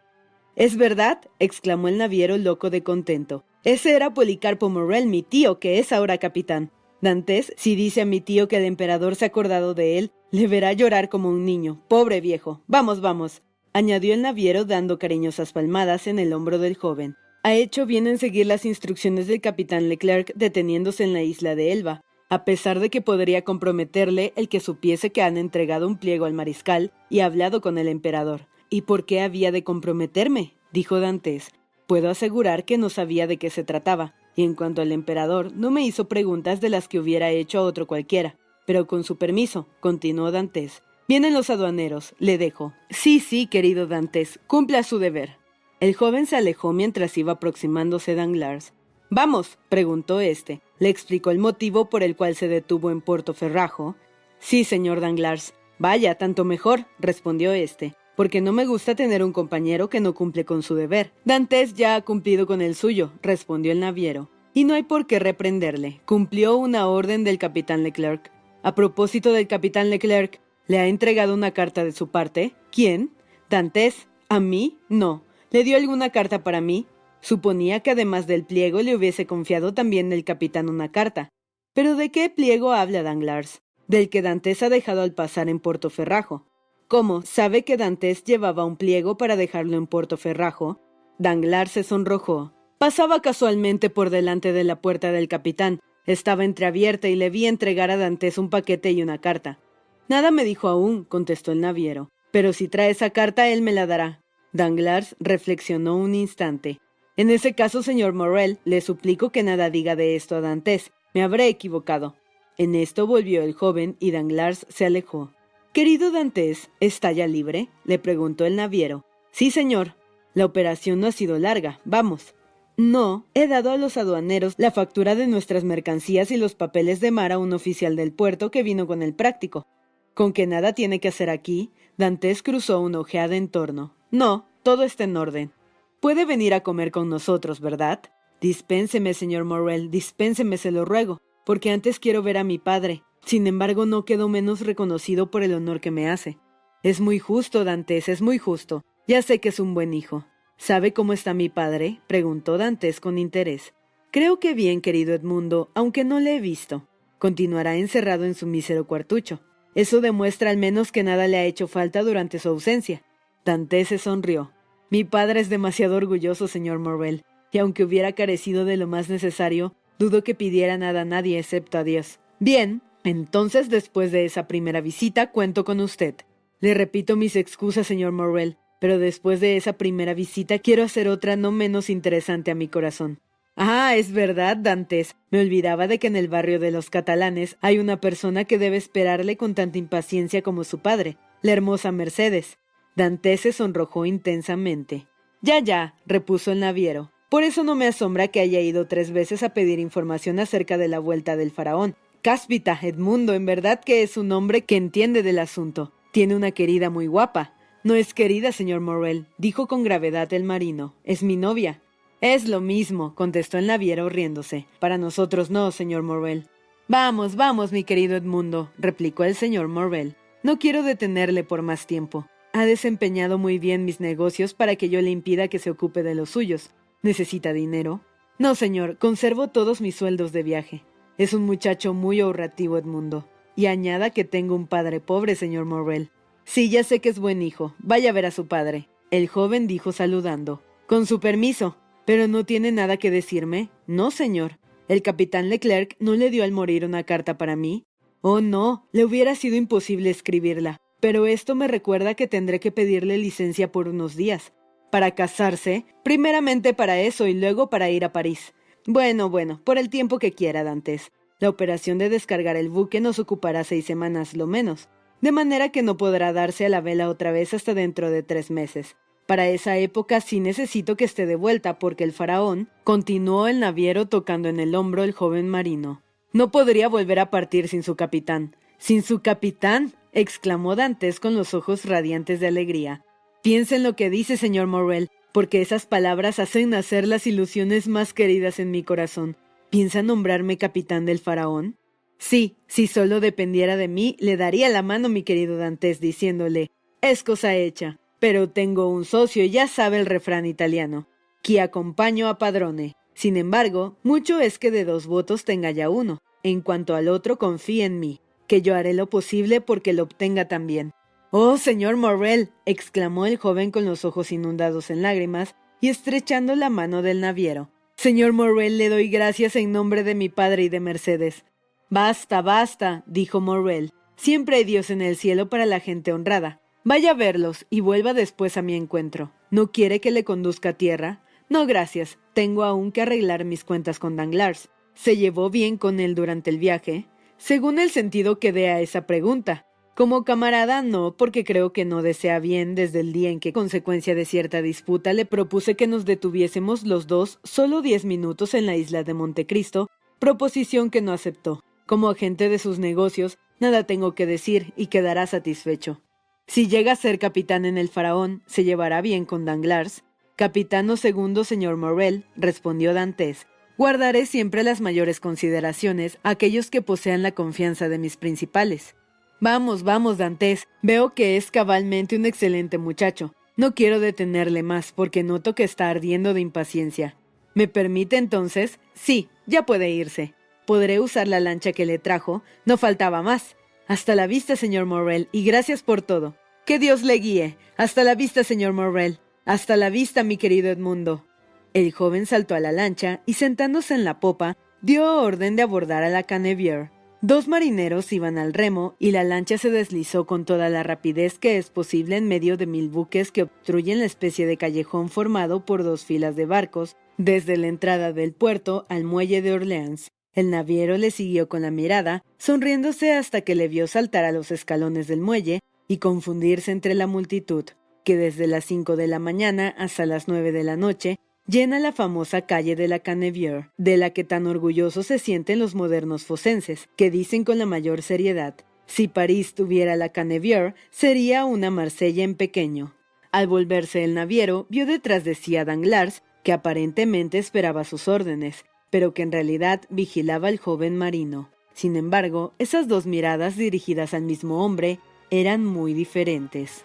¿Es 0.57 0.77
verdad? 0.77 1.21
exclamó 1.39 1.89
el 1.89 1.99
naviero 1.99 2.37
loco 2.37 2.71
de 2.71 2.83
contento. 2.83 3.45
Ese 3.65 3.95
era 3.95 4.13
Policarpo 4.13 4.69
Morrel, 4.69 5.07
mi 5.07 5.23
tío, 5.23 5.59
que 5.59 5.79
es 5.79 5.93
ahora 5.93 6.19
capitán. 6.19 6.71
Dantes, 7.01 7.53
si 7.57 7.75
dice 7.75 8.03
a 8.03 8.05
mi 8.05 8.21
tío 8.21 8.49
que 8.49 8.59
el 8.59 8.65
emperador 8.65 9.17
se 9.17 9.25
ha 9.25 9.29
acordado 9.29 9.75
de 9.75 9.99
él, 9.99 10.13
le 10.31 10.47
verá 10.47 10.73
llorar 10.73 11.09
como 11.09 11.29
un 11.29 11.45
niño. 11.45 11.83
Pobre 11.89 12.21
viejo. 12.21 12.63
Vamos, 12.67 13.01
vamos. 13.01 13.43
añadió 13.73 14.15
el 14.15 14.23
naviero 14.23 14.65
dando 14.65 14.99
cariñosas 14.99 15.53
palmadas 15.53 16.07
en 16.07 16.19
el 16.19 16.33
hombro 16.33 16.59
del 16.59 16.77
joven. 16.77 17.17
Ha 17.43 17.55
hecho 17.55 17.87
bien 17.87 18.07
en 18.07 18.19
seguir 18.19 18.47
las 18.47 18.65
instrucciones 18.67 19.27
del 19.27 19.41
capitán 19.41 19.89
Leclerc 19.89 20.33
deteniéndose 20.35 21.05
en 21.05 21.13
la 21.13 21.23
isla 21.23 21.55
de 21.55 21.73
Elba 21.73 22.03
a 22.33 22.47
pesar 22.47 22.81
de 22.81 22.89
que 22.89 23.03
podría 23.03 23.45
comprometerle 23.45 24.33
el 24.37 24.49
que 24.49 24.59
supiese 24.59 25.13
que 25.13 25.21
han 25.21 25.37
entregado 25.37 25.87
un 25.87 25.99
pliego 25.99 26.25
al 26.25 26.33
mariscal 26.33 26.91
y 27.11 27.21
hablado 27.21 27.61
con 27.61 27.77
el 27.77 27.89
emperador. 27.89 28.47
¿Y 28.73 28.83
por 28.83 29.05
qué 29.05 29.21
había 29.21 29.53
de 29.53 29.65
comprometerme? 29.65 30.55
dijo 30.73 30.99
Dantes. 30.99 31.51
Puedo 31.87 32.09
asegurar 32.09 32.65
que 32.65 32.79
no 32.79 32.89
sabía 32.89 33.27
de 33.27 33.37
qué 33.37 33.51
se 33.51 33.65
trataba, 33.65 34.15
y 34.35 34.45
en 34.45 34.55
cuanto 34.55 34.81
al 34.81 34.93
emperador, 34.93 35.53
no 35.53 35.71
me 35.71 35.83
hizo 35.83 36.09
preguntas 36.09 36.63
de 36.63 36.71
las 36.71 36.89
que 36.89 36.99
hubiera 36.99 37.29
hecho 37.29 37.59
a 37.59 37.65
otro 37.65 37.87
cualquiera. 37.87 38.39
Pero 38.65 38.87
con 38.87 39.05
su 39.05 39.19
permiso, 39.19 39.69
continuó 39.81 40.31
Dantes. 40.31 40.83
Vienen 41.07 41.35
los 41.35 41.51
aduaneros, 41.51 42.15
le 42.19 42.39
dejo. 42.39 42.73
Sí, 42.89 43.21
sí, 43.21 43.47
querido 43.47 43.87
Dantes, 43.87 44.41
cumpla 44.47 44.85
su 44.85 44.99
deber. 44.99 45.37
El 45.81 45.95
joven 45.95 46.25
se 46.25 46.37
alejó 46.37 46.73
mientras 46.73 47.19
iba 47.19 47.33
aproximándose 47.33 48.15
Danglars. 48.15 48.73
Vamos, 49.11 49.59
preguntó 49.69 50.21
éste. 50.21 50.63
Le 50.79 50.89
explicó 50.89 51.31
el 51.31 51.39
motivo 51.39 51.91
por 51.91 52.03
el 52.03 52.17
cual 52.17 52.37
se 52.37 52.49
detuvo 52.49 52.91
en 52.91 53.03
Puerto 53.03 53.35
Ferrajo. 53.35 53.97
Sí, 54.39 54.65
señor 54.65 55.01
Danglars. 55.01 55.53
Vaya, 55.79 56.15
tanto 56.15 56.47
mejor, 56.47 56.87
respondió 56.99 57.53
éste, 57.53 57.97
porque 58.23 58.41
no 58.41 58.53
me 58.53 58.67
gusta 58.67 58.95
tener 58.95 59.25
un 59.25 59.33
compañero 59.33 59.89
que 59.89 59.99
no 59.99 60.15
cumple 60.15 60.45
con 60.45 60.63
su 60.63 60.77
deber. 60.77 61.13
Dantes 61.25 61.75
ya 61.75 61.97
ha 61.97 62.03
cumplido 62.03 62.47
con 62.47 62.63
el 62.63 62.77
suyo, 62.77 63.11
respondió 63.21 63.73
el 63.73 63.81
naviero. 63.81 64.31
Y 64.55 64.63
no 64.63 64.75
hay 64.75 64.85
por 64.85 65.09
qué 65.09 65.19
reprenderle. 65.19 66.01
Cumplió 66.05 66.57
una 66.57 66.87
orden 66.87 67.25
del 67.25 67.39
capitán 67.39 67.83
Leclerc. 67.83 68.31
A 68.63 68.77
propósito 68.77 69.33
del 69.33 69.49
capitán 69.49 69.91
Leclerc, 69.91 70.41
¿le 70.69 70.79
ha 70.79 70.87
entregado 70.87 71.35
una 71.35 71.51
carta 71.51 71.83
de 71.83 71.91
su 71.91 72.13
parte? 72.13 72.55
¿Quién? 72.71 73.11
Dantes. 73.51 74.07
¿A 74.29 74.39
mí? 74.39 74.79
No. 74.89 75.25
¿Le 75.51 75.65
dio 75.65 75.77
alguna 75.77 76.11
carta 76.11 76.45
para 76.45 76.61
mí? 76.61 76.87
Suponía 77.23 77.81
que 77.81 77.91
además 77.91 78.29
del 78.29 78.45
pliego 78.45 78.83
le 78.83 78.95
hubiese 78.95 79.27
confiado 79.27 79.75
también 79.75 80.13
el 80.13 80.23
capitán 80.23 80.71
una 80.71 80.93
carta. 80.93 81.29
Pero 81.75 81.97
¿de 81.97 82.13
qué 82.13 82.31
pliego 82.31 82.71
habla 82.71 83.03
Danglars? 83.03 83.63
Del 83.89 84.11
que 84.11 84.23
Dantes 84.23 84.63
ha 84.63 84.69
dejado 84.69 85.03
al 85.03 85.13
pasar 85.13 85.49
en 85.49 85.61
Ferrajo. 85.91 86.47
¿Cómo? 86.93 87.23
¿Sabe 87.23 87.65
que 87.65 87.79
Dantes 87.79 88.23
llevaba 88.23 88.67
un 88.67 88.77
pliego 88.77 89.17
para 89.17 89.35
dejarlo 89.35 89.79
en 89.79 89.89
Ferrajo? 90.19 90.79
Danglars 91.17 91.71
se 91.71 91.85
sonrojó. 91.85 92.53
Pasaba 92.77 93.23
casualmente 93.23 93.89
por 93.89 94.11
delante 94.11 94.53
de 94.53 94.63
la 94.63 94.83
puerta 94.83 95.11
del 95.11 95.27
capitán. 95.27 95.81
Estaba 96.05 96.45
entreabierta 96.45 97.09
y 97.09 97.17
le 97.17 97.31
vi 97.31 97.47
entregar 97.47 97.91
a 97.91 97.97
Dantes 97.97 98.37
un 98.37 98.51
paquete 98.51 98.93
y 98.93 99.03
una 99.03 99.17
carta. 99.17 99.59
Nada 100.07 100.31
me 100.31 100.45
dijo 100.45 100.69
aún, 100.69 101.05
contestó 101.05 101.53
el 101.53 101.63
naviero. 101.63 102.11
Pero 102.31 102.53
si 102.53 102.69
trae 102.69 102.91
esa 102.91 103.09
carta, 103.09 103.49
él 103.49 103.63
me 103.63 103.73
la 103.73 103.87
dará. 103.87 104.21
Danglars 104.53 105.17
reflexionó 105.19 105.97
un 105.97 106.15
instante. 106.15 106.79
En 107.17 107.31
ese 107.31 107.55
caso, 107.55 107.83
señor 107.83 108.13
Morrel, 108.13 108.59
le 108.67 108.83
suplico 108.83 109.31
que 109.31 109.43
nada 109.43 109.71
diga 109.71 109.97
de 109.97 110.15
esto 110.15 110.37
a 110.37 110.43
Dantes. 110.43 110.93
Me 111.15 111.23
habré 111.23 111.49
equivocado. 111.49 112.17
En 112.59 112.75
esto 112.75 113.07
volvió 113.07 113.43
el 113.43 113.55
joven 113.55 113.97
y 113.99 114.11
Danglars 114.11 114.67
se 114.69 114.85
alejó. 114.85 115.31
Querido 115.73 116.11
Dantes, 116.11 116.71
¿está 116.81 117.13
ya 117.13 117.27
libre? 117.27 117.71
le 117.87 117.99
preguntó 117.99 118.45
el 118.45 118.57
naviero. 118.57 119.07
Sí, 119.31 119.51
señor. 119.51 119.97
La 120.35 120.45
operación 120.45 121.01
no 121.01 121.07
ha 121.07 121.13
sido 121.13 121.39
larga. 121.39 121.81
Vamos. 121.87 122.35
No, 122.77 123.25
he 123.33 123.47
dado 123.49 123.71
a 123.71 123.79
los 123.79 123.97
aduaneros 123.97 124.53
la 124.59 124.71
factura 124.71 125.15
de 125.15 125.27
nuestras 125.27 125.65
mercancías 125.65 126.31
y 126.31 126.37
los 126.37 126.55
papeles 126.55 127.01
de 127.01 127.11
mar 127.11 127.33
a 127.33 127.39
un 127.39 127.55
oficial 127.55 127.97
del 127.97 128.13
puerto 128.13 128.51
que 128.51 128.63
vino 128.63 128.87
con 128.87 129.03
el 129.03 129.15
práctico. 129.15 129.67
Con 130.13 130.35
que 130.35 130.47
nada 130.47 130.75
tiene 130.75 131.01
que 131.01 131.09
hacer 131.09 131.31
aquí, 131.31 131.71
Dantes 131.97 132.43
cruzó 132.43 132.83
una 132.83 133.01
ojeada 133.01 133.37
en 133.37 133.49
torno. 133.49 133.95
No, 134.11 134.47
todo 134.63 134.83
está 134.83 135.05
en 135.05 135.17
orden. 135.17 135.53
Puede 136.01 136.27
venir 136.27 136.53
a 136.53 136.63
comer 136.63 136.91
con 136.91 137.09
nosotros, 137.09 137.61
¿verdad? 137.61 138.03
Dispénseme, 138.43 139.15
señor 139.15 139.45
Morrel, 139.45 139.91
dispénseme, 139.91 140.59
se 140.59 140.71
lo 140.71 140.85
ruego, 140.85 141.23
porque 141.45 141.71
antes 141.71 141.99
quiero 141.99 142.23
ver 142.23 142.39
a 142.39 142.45
mi 142.45 142.59
padre. 142.59 143.03
Sin 143.25 143.47
embargo, 143.47 143.87
no 143.87 144.05
quedo 144.05 144.29
menos 144.29 144.61
reconocido 144.61 145.31
por 145.31 145.43
el 145.43 145.55
honor 145.55 145.81
que 145.81 145.91
me 145.91 146.09
hace. 146.11 146.39
Es 146.83 147.01
muy 147.01 147.19
justo, 147.19 147.65
Dantes, 147.65 148.09
es 148.09 148.23
muy 148.23 148.39
justo. 148.39 148.83
Ya 149.07 149.23
sé 149.23 149.39
que 149.39 149.51
es 149.51 149.61
un 149.61 149.75
buen 149.75 149.95
hijo. 149.95 150.25
¿Sabe 150.57 150.93
cómo 150.93 151.13
está 151.13 151.35
mi 151.35 151.49
padre? 151.49 152.01
preguntó 152.07 152.59
Dantes 152.59 153.01
con 153.01 153.19
interés. 153.19 153.75
Creo 154.11 154.41
que 154.41 154.55
bien, 154.55 154.81
querido 154.81 155.15
Edmundo, 155.15 155.71
aunque 155.75 156.05
no 156.05 156.21
le 156.21 156.37
he 156.37 156.41
visto. 156.41 156.87
Continuará 157.19 157.77
encerrado 157.77 158.25
en 158.25 158.35
su 158.35 158.47
mísero 158.47 158.87
cuartucho. 158.87 159.41
Eso 159.75 160.01
demuestra 160.01 160.51
al 160.51 160.59
menos 160.59 160.93
que 160.93 161.03
nada 161.03 161.29
le 161.29 161.39
ha 161.39 161.45
hecho 161.45 161.67
falta 161.67 162.03
durante 162.03 162.39
su 162.39 162.49
ausencia. 162.49 163.03
Dantes 163.45 163.89
se 163.89 163.99
sonrió. 163.99 164.53
Mi 164.91 165.05
padre 165.05 165.41
es 165.41 165.49
demasiado 165.49 165.97
orgulloso, 165.97 166.47
señor 166.47 166.79
Morrel, 166.79 167.25
y 167.51 167.59
aunque 167.59 167.85
hubiera 167.85 168.13
carecido 168.13 168.65
de 168.65 168.77
lo 168.77 168.87
más 168.87 169.09
necesario, 169.09 169.75
dudo 170.03 170.25
que 170.25 170.35
pidiera 170.35 170.77
nada 170.79 171.03
a 171.03 171.05
nadie 171.05 171.39
excepto 171.39 171.79
a 171.79 171.85
Dios. 171.85 172.19
Bien, 172.41 172.83
entonces 173.05 173.71
después 173.71 174.11
de 174.11 174.25
esa 174.25 174.49
primera 174.49 174.81
visita 174.81 175.31
cuento 175.31 175.65
con 175.65 175.79
usted. 175.79 176.17
Le 176.59 176.75
repito 176.75 177.15
mis 177.15 177.37
excusas, 177.37 177.87
señor 177.87 178.11
Morrel, 178.11 178.57
pero 178.81 178.99
después 178.99 179.39
de 179.39 179.57
esa 179.57 179.75
primera 179.75 180.13
visita 180.13 180.59
quiero 180.59 180.83
hacer 180.83 181.07
otra 181.07 181.37
no 181.37 181.53
menos 181.53 181.89
interesante 181.89 182.51
a 182.51 182.57
mi 182.57 182.67
corazón. 182.67 183.21
Ah, 183.55 183.95
es 183.95 184.11
verdad, 184.11 184.57
Dantes. 184.57 185.15
Me 185.31 185.41
olvidaba 185.41 185.87
de 185.87 186.01
que 186.01 186.09
en 186.09 186.17
el 186.17 186.27
barrio 186.27 186.59
de 186.59 186.73
los 186.73 186.91
catalanes 186.91 187.57
hay 187.61 187.79
una 187.79 188.01
persona 188.01 188.45
que 188.45 188.59
debe 188.59 188.79
esperarle 188.79 189.37
con 189.37 189.55
tanta 189.55 189.79
impaciencia 189.79 190.43
como 190.43 190.65
su 190.65 190.81
padre, 190.81 191.17
la 191.43 191.53
hermosa 191.53 191.93
Mercedes. 191.93 192.59
Dantes 192.97 193.43
se 193.43 193.53
sonrojó 193.53 194.05
intensamente. 194.05 195.07
Ya, 195.43 195.61
ya, 195.61 195.95
repuso 196.07 196.51
el 196.51 196.59
naviero. 196.59 197.13
Por 197.33 197.45
eso 197.45 197.65
no 197.65 197.75
me 197.75 197.87
asombra 197.87 198.29
que 198.29 198.41
haya 198.41 198.61
ido 198.61 198.87
tres 198.87 199.11
veces 199.11 199.43
a 199.43 199.55
pedir 199.55 199.79
información 199.79 200.39
acerca 200.39 200.77
de 200.77 200.87
la 200.87 200.99
vuelta 200.99 201.35
del 201.35 201.51
faraón. 201.51 201.95
Cáspita, 202.21 202.79
Edmundo, 202.83 203.33
en 203.33 203.47
verdad 203.47 203.81
que 203.81 204.03
es 204.03 204.19
un 204.19 204.33
hombre 204.33 204.67
que 204.67 204.77
entiende 204.77 205.23
del 205.23 205.39
asunto. 205.39 205.93
Tiene 206.11 206.37
una 206.37 206.51
querida 206.51 206.91
muy 206.91 207.07
guapa. 207.07 207.55
No 207.85 207.95
es 207.95 208.13
querida, 208.13 208.53
señor 208.53 208.81
Morrel, 208.81 209.29
dijo 209.39 209.67
con 209.67 209.83
gravedad 209.83 210.31
el 210.35 210.45
marino. 210.45 210.93
Es 211.05 211.23
mi 211.23 211.37
novia. 211.37 211.81
Es 212.21 212.49
lo 212.49 212.61
mismo, 212.61 213.15
contestó 213.15 213.57
el 213.57 213.67
naviero 213.67 214.11
riéndose. 214.11 214.67
Para 214.79 214.99
nosotros 214.99 215.49
no, 215.49 215.73
señor 215.73 216.03
Morrel. 216.03 216.49
Vamos, 216.87 217.35
vamos, 217.35 217.73
mi 217.73 217.83
querido 217.83 218.15
Edmundo, 218.15 218.71
replicó 218.77 219.25
el 219.25 219.37
señor 219.37 219.69
Morrel. 219.69 220.17
No 220.43 220.59
quiero 220.59 220.83
detenerle 220.83 221.45
por 221.45 221.63
más 221.63 221.87
tiempo. 221.87 222.27
Ha 222.53 222.67
desempeñado 222.67 223.39
muy 223.39 223.59
bien 223.59 223.87
mis 223.87 224.01
negocios 224.01 224.53
para 224.53 224.77
que 224.77 224.91
yo 224.91 225.01
le 225.01 225.09
impida 225.09 225.49
que 225.49 225.59
se 225.59 225.71
ocupe 225.71 226.03
de 226.03 226.15
los 226.15 226.29
suyos. 226.29 226.69
¿Necesita 227.03 227.53
dinero? 227.53 228.01
No, 228.39 228.55
señor, 228.55 228.97
conservo 228.99 229.49
todos 229.49 229.81
mis 229.81 229.97
sueldos 229.97 230.33
de 230.33 230.45
viaje. 230.45 230.85
Es 231.19 231.35
un 231.35 231.43
muchacho 231.43 231.95
muy 231.95 232.21
ahorrativo, 232.21 232.79
Edmundo. 232.79 233.29
Y 233.57 233.67
añada 233.67 234.11
que 234.11 234.25
tengo 234.25 234.55
un 234.55 234.69
padre 234.69 235.01
pobre, 235.01 235.35
señor 235.35 235.65
Morrel. 235.65 236.11
Sí, 236.45 236.71
ya 236.71 236.85
sé 236.85 237.01
que 237.01 237.09
es 237.09 237.19
buen 237.19 237.43
hijo. 237.43 237.75
Vaya 237.79 238.11
a 238.11 238.13
ver 238.13 238.27
a 238.27 238.31
su 238.31 238.47
padre. 238.47 238.89
El 239.11 239.29
joven 239.29 239.67
dijo 239.67 239.93
saludando. 239.93 240.63
Con 240.87 241.07
su 241.07 241.21
permiso. 241.21 241.77
Pero 242.05 242.29
no 242.29 242.45
tiene 242.45 242.73
nada 242.73 242.97
que 242.97 243.11
decirme. 243.11 243.71
No, 243.87 244.11
señor. 244.11 244.59
El 244.89 245.03
capitán 245.03 245.49
Leclerc 245.49 245.97
no 245.99 246.15
le 246.15 246.31
dio 246.31 246.45
al 246.45 246.53
morir 246.53 246.85
una 246.85 247.03
carta 247.03 247.37
para 247.37 247.57
mí. 247.57 247.85
Oh, 248.21 248.41
no, 248.41 248.89
le 248.93 249.05
hubiera 249.05 249.35
sido 249.35 249.57
imposible 249.57 250.11
escribirla. 250.11 250.81
Pero 251.01 251.27
esto 251.27 251.57
me 251.57 251.67
recuerda 251.67 252.15
que 252.15 252.29
tendré 252.29 252.61
que 252.61 252.71
pedirle 252.71 253.19
licencia 253.19 253.73
por 253.73 253.89
unos 253.89 254.15
días. 254.15 254.53
Para 254.93 255.13
casarse, 255.13 255.87
primeramente 256.03 256.75
para 256.75 257.01
eso 257.01 257.27
y 257.27 257.33
luego 257.33 257.71
para 257.71 257.89
ir 257.89 258.05
a 258.05 258.13
París. 258.13 258.53
Bueno, 258.87 259.31
bueno, 259.31 259.59
por 259.65 259.79
el 259.79 259.89
tiempo 259.89 260.19
que 260.19 260.33
quiera, 260.33 260.65
Dantes. 260.65 261.13
La 261.39 261.49
operación 261.49 261.97
de 261.97 262.11
descargar 262.11 262.57
el 262.57 262.69
buque 262.69 263.01
nos 263.01 263.19
ocupará 263.19 263.65
seis 263.65 263.87
semanas, 263.87 264.37
lo 264.37 264.47
menos. 264.47 264.91
De 265.23 265.33
manera 265.33 265.71
que 265.71 265.81
no 265.81 265.97
podrá 265.97 266.35
darse 266.35 266.67
a 266.67 266.69
la 266.69 266.83
vela 266.83 267.09
otra 267.09 267.33
vez 267.33 267.55
hasta 267.55 267.73
dentro 267.73 268.11
de 268.11 268.23
tres 268.23 268.51
meses. 268.51 268.97
Para 269.27 269.49
esa 269.49 269.79
época 269.79 270.21
sí 270.21 270.41
necesito 270.41 270.95
que 270.95 271.07
esté 271.07 271.25
de 271.25 271.37
vuelta 271.37 271.79
porque 271.79 272.05
el 272.05 272.13
faraón 272.13 272.69
continuó 272.85 273.49
el 273.49 273.61
naviero 273.61 274.09
tocando 274.09 274.51
en 274.51 274.61
el 274.61 274.75
hombro 274.75 275.05
el 275.05 275.13
joven 275.13 275.49
marino. 275.49 276.03
No 276.35 276.51
podría 276.51 276.91
volver 276.91 277.19
a 277.19 277.31
partir 277.31 277.69
sin 277.69 277.83
su 277.83 277.97
capitán. 277.97 278.57
¿Sin 278.77 279.03
su 279.03 279.23
capitán? 279.23 279.95
exclamó 280.13 280.77
Dantes 280.77 281.19
con 281.19 281.35
los 281.35 281.55
ojos 281.55 281.87
radiantes 281.87 282.41
de 282.41 282.49
alegría. 282.49 283.07
Piensa 283.43 283.77
en 283.77 283.83
lo 283.83 283.97
que 283.97 284.09
dice, 284.09 284.37
señor 284.37 284.69
Morrel, 284.69 285.11
porque 285.33 285.61
esas 285.63 285.87
palabras 285.87 286.39
hacen 286.39 286.71
nacer 286.71 287.07
las 287.07 287.27
ilusiones 287.27 287.89
más 287.89 288.15
queridas 288.15 288.61
en 288.61 288.71
mi 288.71 288.83
corazón. 288.85 289.37
¿Piensa 289.69 290.03
nombrarme 290.03 290.59
capitán 290.59 291.07
del 291.07 291.19
faraón? 291.19 291.77
Sí, 292.19 292.57
si 292.69 292.87
solo 292.87 293.19
dependiera 293.19 293.77
de 293.77 293.89
mí, 293.89 294.17
le 294.21 294.37
daría 294.37 294.69
la 294.69 294.83
mano 294.83 295.09
mi 295.09 295.25
querido 295.25 295.57
Dantes 295.57 295.99
diciéndole 295.99 296.71
es 297.03 297.25
cosa 297.25 297.57
hecha. 297.57 297.99
Pero 298.21 298.49
tengo 298.49 298.89
un 298.89 299.05
socio 299.05 299.43
y 299.43 299.51
ya 299.51 299.67
sabe 299.67 299.99
el 299.99 300.07
refrán 300.07 300.47
italiano, 300.47 301.09
que 301.43 301.61
acompaño 301.61 302.29
a 302.29 302.39
padrone. 302.39 302.95
Sin 303.15 303.37
embargo, 303.37 303.99
mucho 304.05 304.39
es 304.39 304.61
que 304.61 304.71
de 304.71 304.85
dos 304.85 305.09
votos 305.09 305.45
tenga 305.45 305.73
ya 305.73 305.91
uno. 305.91 306.23
En 306.45 306.61
cuanto 306.61 306.95
al 306.95 307.09
otro, 307.09 307.39
confíe 307.39 307.85
en 307.85 307.99
mí, 307.99 308.21
que 308.47 308.63
yo 308.63 308.77
haré 308.77 308.95
lo 308.95 309.11
posible 309.11 309.61
porque 309.61 309.93
lo 309.93 310.05
obtenga 310.05 310.47
también. 310.47 310.93
Oh, 311.35 311.57
señor 311.57 311.97
Morrel, 311.97 312.51
exclamó 312.67 313.25
el 313.25 313.39
joven 313.39 313.71
con 313.71 313.87
los 313.87 314.05
ojos 314.05 314.33
inundados 314.33 314.91
en 314.91 315.01
lágrimas 315.01 315.55
y 315.81 315.89
estrechando 315.89 316.55
la 316.57 316.69
mano 316.69 317.01
del 317.01 317.23
naviero. 317.23 317.71
Señor 317.97 318.35
Morrel, 318.35 318.77
le 318.77 318.91
doy 318.91 319.09
gracias 319.09 319.57
en 319.57 319.73
nombre 319.73 320.05
de 320.05 320.15
mi 320.15 320.29
padre 320.29 320.65
y 320.65 320.69
de 320.69 320.81
Mercedes. 320.81 321.47
Basta, 321.89 322.43
basta, 322.43 323.03
dijo 323.07 323.41
Morrel. 323.41 323.95
Siempre 324.15 324.57
hay 324.57 324.65
Dios 324.65 324.91
en 324.91 325.01
el 325.01 325.17
cielo 325.17 325.49
para 325.49 325.65
la 325.65 325.81
gente 325.81 326.13
honrada. 326.13 326.61
Vaya 326.85 327.13
a 327.13 327.15
verlos 327.15 327.65
y 327.71 327.81
vuelva 327.81 328.13
después 328.13 328.59
a 328.59 328.63
mi 328.63 328.75
encuentro. 328.75 329.33
¿No 329.51 329.73
quiere 329.73 330.03
que 330.03 330.11
le 330.11 330.25
conduzca 330.25 330.69
a 330.69 330.75
tierra? 330.75 331.25
No, 331.49 331.65
gracias. 331.65 332.19
Tengo 332.35 332.63
aún 332.63 332.93
que 332.93 333.01
arreglar 333.01 333.47
mis 333.47 333.65
cuentas 333.65 333.99
con 333.99 334.17
Danglars. 334.17 334.69
¿Se 334.93 335.17
llevó 335.17 335.49
bien 335.49 335.79
con 335.79 335.99
él 335.99 336.15
durante 336.15 336.51
el 336.51 336.59
viaje? 336.59 337.07
Según 337.39 337.79
el 337.79 337.89
sentido 337.89 338.39
que 338.39 338.53
dé 338.53 338.69
a 338.69 338.83
esa 338.83 339.07
pregunta. 339.07 339.65
Como 339.95 340.25
camarada 340.25 340.81
no, 340.81 341.15
porque 341.19 341.45
creo 341.45 341.75
que 341.75 341.85
no 341.85 342.01
desea 342.01 342.39
bien 342.39 342.75
desde 342.75 343.01
el 343.01 343.13
día 343.13 343.29
en 343.29 343.41
que, 343.41 343.53
consecuencia 343.53 344.15
de 344.15 344.25
cierta 344.25 344.63
disputa, 344.63 345.13
le 345.13 345.27
propuse 345.27 345.75
que 345.75 345.87
nos 345.87 346.07
detuviésemos 346.07 346.85
los 346.85 347.07
dos 347.07 347.41
solo 347.45 347.83
diez 347.83 348.07
minutos 348.07 348.55
en 348.55 348.65
la 348.65 348.75
isla 348.75 349.05
de 349.05 349.13
Montecristo, 349.13 349.91
proposición 350.19 350.89
que 350.89 351.03
no 351.03 351.13
aceptó. 351.13 351.63
Como 351.85 352.09
agente 352.09 352.49
de 352.49 352.59
sus 352.59 352.79
negocios, 352.79 353.37
nada 353.61 353.85
tengo 353.85 354.15
que 354.15 354.25
decir 354.25 354.73
y 354.77 354.87
quedará 354.87 355.27
satisfecho. 355.27 356.01
Si 356.47 356.69
llega 356.69 356.93
a 356.93 356.97
ser 356.97 357.19
capitán 357.19 357.67
en 357.67 357.77
el 357.77 357.91
Faraón, 357.91 358.43
se 358.47 358.65
llevará 358.65 359.03
bien 359.03 359.27
con 359.27 359.45
Danglars. 359.45 360.05
Capitano 360.37 360.97
segundo, 360.97 361.45
señor 361.45 361.77
Morrel, 361.77 362.25
respondió 362.35 362.95
Dantes. 362.95 363.47
Guardaré 363.77 364.25
siempre 364.25 364.63
las 364.63 364.81
mayores 364.81 365.21
consideraciones 365.21 366.19
a 366.23 366.31
aquellos 366.31 366.71
que 366.71 366.81
posean 366.81 367.23
la 367.23 367.33
confianza 367.33 367.91
de 367.91 367.99
mis 367.99 368.17
principales. 368.17 368.95
Vamos, 369.43 369.83
vamos, 369.83 370.19
Dantes. 370.19 370.69
Veo 370.83 371.15
que 371.15 371.37
es 371.37 371.51
cabalmente 371.51 372.15
un 372.15 372.27
excelente 372.27 372.79
muchacho. 372.79 373.35
No 373.57 373.75
quiero 373.75 373.99
detenerle 373.99 374.63
más 374.63 374.93
porque 374.93 375.25
noto 375.25 375.57
que 375.57 375.65
está 375.65 375.91
ardiendo 375.91 376.33
de 376.33 376.41
impaciencia. 376.41 377.17
¿Me 377.53 377.67
permite 377.67 378.19
entonces? 378.19 378.79
Sí, 378.95 379.29
ya 379.47 379.67
puede 379.67 379.91
irse. 379.91 380.33
Podré 380.65 381.01
usar 381.01 381.27
la 381.27 381.41
lancha 381.41 381.73
que 381.73 381.87
le 381.87 381.99
trajo. 381.99 382.45
No 382.67 382.77
faltaba 382.77 383.21
más. 383.21 383.57
Hasta 383.89 384.15
la 384.15 384.29
vista, 384.29 384.55
señor 384.55 384.87
Morrel, 384.87 385.29
y 385.33 385.45
gracias 385.45 385.83
por 385.83 386.03
todo. 386.03 386.37
Que 386.65 386.79
Dios 386.79 387.03
le 387.03 387.15
guíe. 387.15 387.57
Hasta 387.77 388.05
la 388.05 388.15
vista, 388.15 388.45
señor 388.45 388.75
Morrel. 388.75 389.19
Hasta 389.45 389.77
la 389.77 389.91
vista, 389.91 390.23
mi 390.23 390.37
querido 390.37 390.71
Edmundo. 390.71 391.27
El 391.75 391.91
joven 391.91 392.27
saltó 392.27 392.55
a 392.55 392.61
la 392.61 392.71
lancha 392.71 393.23
y 393.27 393.35
sentándose 393.35 393.95
en 393.95 394.05
la 394.05 394.21
popa, 394.21 394.57
dio 394.83 395.21
orden 395.21 395.57
de 395.57 395.63
abordar 395.63 396.05
a 396.05 396.11
la 396.11 396.23
Canevier. 396.23 396.93
Dos 397.25 397.47
marineros 397.47 398.13
iban 398.13 398.37
al 398.37 398.53
remo 398.53 398.97
y 398.99 399.13
la 399.13 399.23
lancha 399.23 399.57
se 399.57 399.71
deslizó 399.71 400.27
con 400.27 400.45
toda 400.45 400.69
la 400.69 400.83
rapidez 400.83 401.39
que 401.39 401.57
es 401.57 401.71
posible 401.71 402.17
en 402.17 402.27
medio 402.27 402.57
de 402.57 402.67
mil 402.67 402.89
buques 402.89 403.31
que 403.31 403.43
obstruyen 403.43 404.01
la 404.01 404.07
especie 404.07 404.45
de 404.45 404.57
callejón 404.57 405.09
formado 405.09 405.65
por 405.65 405.85
dos 405.85 406.05
filas 406.05 406.35
de 406.35 406.47
barcos, 406.47 406.97
desde 407.19 407.57
la 407.57 407.69
entrada 407.69 408.13
del 408.13 408.33
puerto 408.33 408.87
al 408.89 409.05
muelle 409.05 409.41
de 409.41 409.53
Orleans. 409.53 410.11
El 410.35 410.51
naviero 410.51 410.99
le 410.99 411.13
siguió 411.13 411.49
con 411.49 411.63
la 411.63 411.71
mirada, 411.71 412.25
sonriéndose 412.39 413.13
hasta 413.13 413.43
que 413.43 413.55
le 413.55 413.69
vio 413.69 413.87
saltar 413.87 414.25
a 414.25 414.33
los 414.33 414.51
escalones 414.51 415.07
del 415.07 415.21
muelle 415.21 415.61
y 415.87 415.99
confundirse 415.99 416.73
entre 416.73 416.95
la 416.95 417.07
multitud, 417.07 417.67
que 418.03 418.17
desde 418.17 418.49
las 418.49 418.65
cinco 418.65 418.97
de 418.97 419.07
la 419.07 419.21
mañana 419.21 419.69
hasta 419.79 420.07
las 420.07 420.27
nueve 420.27 420.51
de 420.51 420.65
la 420.65 420.77
noche 420.77 421.21
llena 421.47 421.79
la 421.79 421.93
famosa 421.93 422.43
calle 422.43 422.77
de 422.77 422.89
la 422.89 422.99
Canevier, 423.01 423.71
de 423.77 423.97
la 423.97 424.11
que 424.11 424.25
tan 424.25 424.47
orgullosos 424.47 425.07
se 425.07 425.19
sienten 425.19 425.59
los 425.59 425.75
modernos 425.75 426.25
fosenses, 426.25 426.89
que 426.97 427.11
dicen 427.11 427.45
con 427.45 427.59
la 427.59 427.67
mayor 427.67 428.03
seriedad, 428.03 428.55
si 428.87 429.09
París 429.09 429.55
tuviera 429.55 429.97
la 429.97 430.11
Canevier, 430.11 430.75
sería 430.91 431.45
una 431.45 431.71
Marsella 431.71 432.25
en 432.25 432.35
pequeño. 432.35 432.95
Al 433.31 433.47
volverse 433.47 434.05
el 434.05 434.15
naviero, 434.15 434.67
vio 434.69 434.85
detrás 434.85 435.25
de 435.25 435.35
sí 435.35 435.57
a 435.57 435.65
Danglars, 435.65 436.23
que 436.43 436.53
aparentemente 436.53 437.39
esperaba 437.39 437.85
sus 437.85 438.09
órdenes, 438.09 438.65
pero 438.91 439.15
que 439.15 439.23
en 439.23 439.33
realidad 439.33 439.81
vigilaba 439.89 440.49
al 440.49 440.59
joven 440.59 440.99
marino. 440.99 441.49
Sin 441.73 441.97
embargo, 441.97 442.53
esas 442.59 442.89
dos 442.89 443.07
miradas 443.07 443.57
dirigidas 443.57 444.13
al 444.13 444.23
mismo 444.23 444.63
hombre 444.63 444.99
eran 445.31 445.65
muy 445.65 445.95
diferentes. 445.95 446.85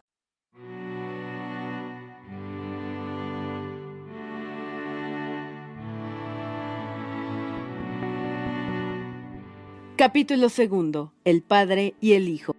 Capítulo 10.01 10.49
segundo. 10.49 11.13
El 11.25 11.43
padre 11.43 11.93
y 12.01 12.13
el 12.13 12.27
hijo. 12.27 12.55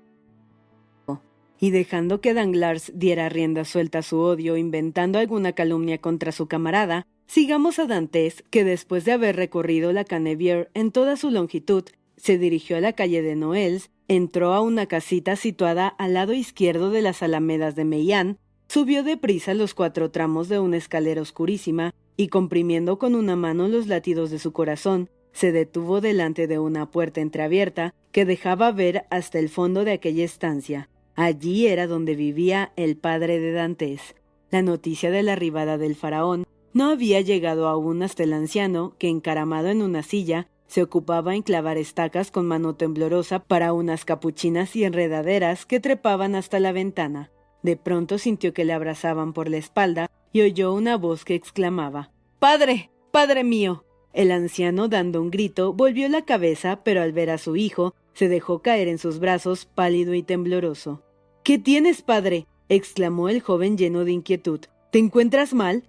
Y 1.58 1.70
dejando 1.72 2.20
que 2.20 2.34
Danglars 2.34 2.92
diera 2.94 3.28
rienda 3.28 3.64
suelta 3.64 3.98
a 3.98 4.02
su 4.02 4.20
odio, 4.20 4.56
inventando 4.56 5.18
alguna 5.18 5.50
calumnia 5.50 5.98
contra 5.98 6.30
su 6.30 6.46
camarada, 6.46 7.04
sigamos 7.26 7.80
a 7.80 7.86
Dantes, 7.86 8.44
que 8.50 8.62
después 8.62 9.04
de 9.04 9.10
haber 9.10 9.34
recorrido 9.34 9.92
la 9.92 10.04
Canevier 10.04 10.70
en 10.74 10.92
toda 10.92 11.16
su 11.16 11.32
longitud, 11.32 11.82
se 12.16 12.38
dirigió 12.38 12.76
a 12.76 12.80
la 12.80 12.92
calle 12.92 13.22
de 13.22 13.34
Noels, 13.34 13.90
entró 14.06 14.54
a 14.54 14.60
una 14.60 14.86
casita 14.86 15.34
situada 15.34 15.88
al 15.88 16.14
lado 16.14 16.34
izquierdo 16.34 16.90
de 16.90 17.02
las 17.02 17.24
alamedas 17.24 17.74
de 17.74 17.84
Meillán, 17.84 18.38
subió 18.68 19.02
deprisa 19.02 19.52
los 19.52 19.74
cuatro 19.74 20.12
tramos 20.12 20.48
de 20.48 20.60
una 20.60 20.76
escalera 20.76 21.20
oscurísima 21.20 21.92
y 22.16 22.28
comprimiendo 22.28 23.00
con 23.00 23.16
una 23.16 23.34
mano 23.34 23.66
los 23.66 23.88
latidos 23.88 24.30
de 24.30 24.38
su 24.38 24.52
corazón, 24.52 25.10
se 25.32 25.52
detuvo 25.52 26.00
delante 26.00 26.46
de 26.46 26.58
una 26.58 26.90
puerta 26.90 27.20
entreabierta 27.20 27.94
que 28.12 28.24
dejaba 28.24 28.72
ver 28.72 29.06
hasta 29.10 29.38
el 29.38 29.48
fondo 29.48 29.84
de 29.84 29.92
aquella 29.92 30.24
estancia. 30.24 30.88
Allí 31.14 31.66
era 31.66 31.86
donde 31.86 32.14
vivía 32.14 32.72
el 32.76 32.96
padre 32.96 33.40
de 33.40 33.52
Dantes. 33.52 34.14
La 34.50 34.62
noticia 34.62 35.10
de 35.10 35.22
la 35.22 35.32
arribada 35.32 35.78
del 35.78 35.96
faraón 35.96 36.44
no 36.74 36.90
había 36.90 37.20
llegado 37.20 37.68
aún 37.68 38.02
hasta 38.02 38.22
el 38.22 38.32
anciano, 38.32 38.94
que 38.98 39.08
encaramado 39.08 39.68
en 39.68 39.82
una 39.82 40.02
silla, 40.02 40.48
se 40.66 40.82
ocupaba 40.82 41.34
en 41.34 41.42
clavar 41.42 41.76
estacas 41.76 42.30
con 42.30 42.46
mano 42.46 42.74
temblorosa 42.76 43.40
para 43.40 43.74
unas 43.74 44.06
capuchinas 44.06 44.74
y 44.74 44.84
enredaderas 44.84 45.66
que 45.66 45.80
trepaban 45.80 46.34
hasta 46.34 46.60
la 46.60 46.72
ventana. 46.72 47.30
De 47.62 47.76
pronto 47.76 48.16
sintió 48.16 48.54
que 48.54 48.64
le 48.64 48.72
abrazaban 48.72 49.34
por 49.34 49.50
la 49.50 49.58
espalda 49.58 50.10
y 50.32 50.40
oyó 50.40 50.72
una 50.72 50.96
voz 50.96 51.24
que 51.26 51.34
exclamaba 51.34 52.10
Padre. 52.38 52.90
Padre 53.10 53.44
mío. 53.44 53.84
El 54.12 54.30
anciano, 54.30 54.88
dando 54.88 55.22
un 55.22 55.30
grito, 55.30 55.72
volvió 55.72 56.08
la 56.08 56.24
cabeza, 56.24 56.80
pero 56.84 57.02
al 57.02 57.12
ver 57.12 57.30
a 57.30 57.38
su 57.38 57.56
hijo, 57.56 57.94
se 58.12 58.28
dejó 58.28 58.60
caer 58.60 58.88
en 58.88 58.98
sus 58.98 59.18
brazos, 59.18 59.64
pálido 59.64 60.14
y 60.14 60.22
tembloroso. 60.22 61.02
¿Qué 61.42 61.58
tienes, 61.58 62.02
padre? 62.02 62.46
exclamó 62.68 63.28
el 63.28 63.40
joven 63.40 63.76
lleno 63.76 64.04
de 64.04 64.12
inquietud. 64.12 64.60
¿Te 64.90 64.98
encuentras 64.98 65.54
mal? 65.54 65.84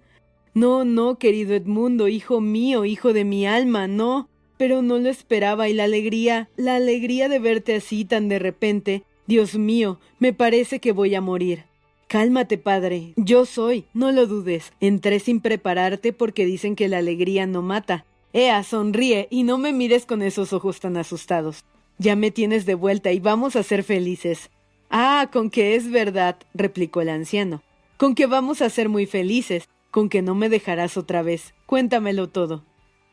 No, 0.54 0.84
no, 0.84 1.18
querido 1.18 1.54
Edmundo, 1.54 2.08
hijo 2.08 2.40
mío, 2.40 2.84
hijo 2.84 3.12
de 3.12 3.24
mi 3.24 3.46
alma, 3.46 3.88
no. 3.88 4.28
Pero 4.56 4.82
no 4.82 4.98
lo 4.98 5.10
esperaba 5.10 5.68
y 5.68 5.74
la 5.74 5.84
alegría, 5.84 6.48
la 6.56 6.76
alegría 6.76 7.28
de 7.28 7.38
verte 7.38 7.74
así 7.74 8.04
tan 8.04 8.28
de 8.28 8.38
repente. 8.38 9.02
Dios 9.26 9.56
mío, 9.56 9.98
me 10.18 10.32
parece 10.32 10.78
que 10.78 10.92
voy 10.92 11.14
a 11.14 11.20
morir. 11.20 11.64
Cálmate, 12.08 12.58
padre. 12.58 13.14
Yo 13.16 13.46
soy, 13.46 13.86
no 13.94 14.12
lo 14.12 14.26
dudes. 14.26 14.72
Entré 14.80 15.18
sin 15.18 15.40
prepararte 15.40 16.12
porque 16.12 16.46
dicen 16.46 16.76
que 16.76 16.88
la 16.88 16.98
alegría 16.98 17.46
no 17.46 17.62
mata. 17.62 18.04
Ea, 18.34 18.62
sonríe 18.62 19.28
y 19.30 19.44
no 19.44 19.56
me 19.56 19.72
mires 19.72 20.04
con 20.04 20.20
esos 20.20 20.52
ojos 20.52 20.80
tan 20.80 20.98
asustados. 20.98 21.64
Ya 21.96 22.16
me 22.16 22.30
tienes 22.30 22.66
de 22.66 22.74
vuelta 22.74 23.12
y 23.12 23.20
vamos 23.20 23.56
a 23.56 23.62
ser 23.62 23.82
felices. 23.82 24.50
Ah, 24.90 25.30
con 25.32 25.48
que 25.48 25.74
es 25.74 25.90
verdad, 25.90 26.36
replicó 26.52 27.00
el 27.00 27.08
anciano. 27.08 27.62
Con 27.96 28.14
que 28.14 28.26
vamos 28.26 28.60
a 28.60 28.68
ser 28.68 28.90
muy 28.90 29.06
felices, 29.06 29.70
con 29.90 30.10
que 30.10 30.20
no 30.20 30.34
me 30.34 30.50
dejarás 30.50 30.98
otra 30.98 31.22
vez. 31.22 31.54
Cuéntamelo 31.64 32.28
todo. 32.28 32.62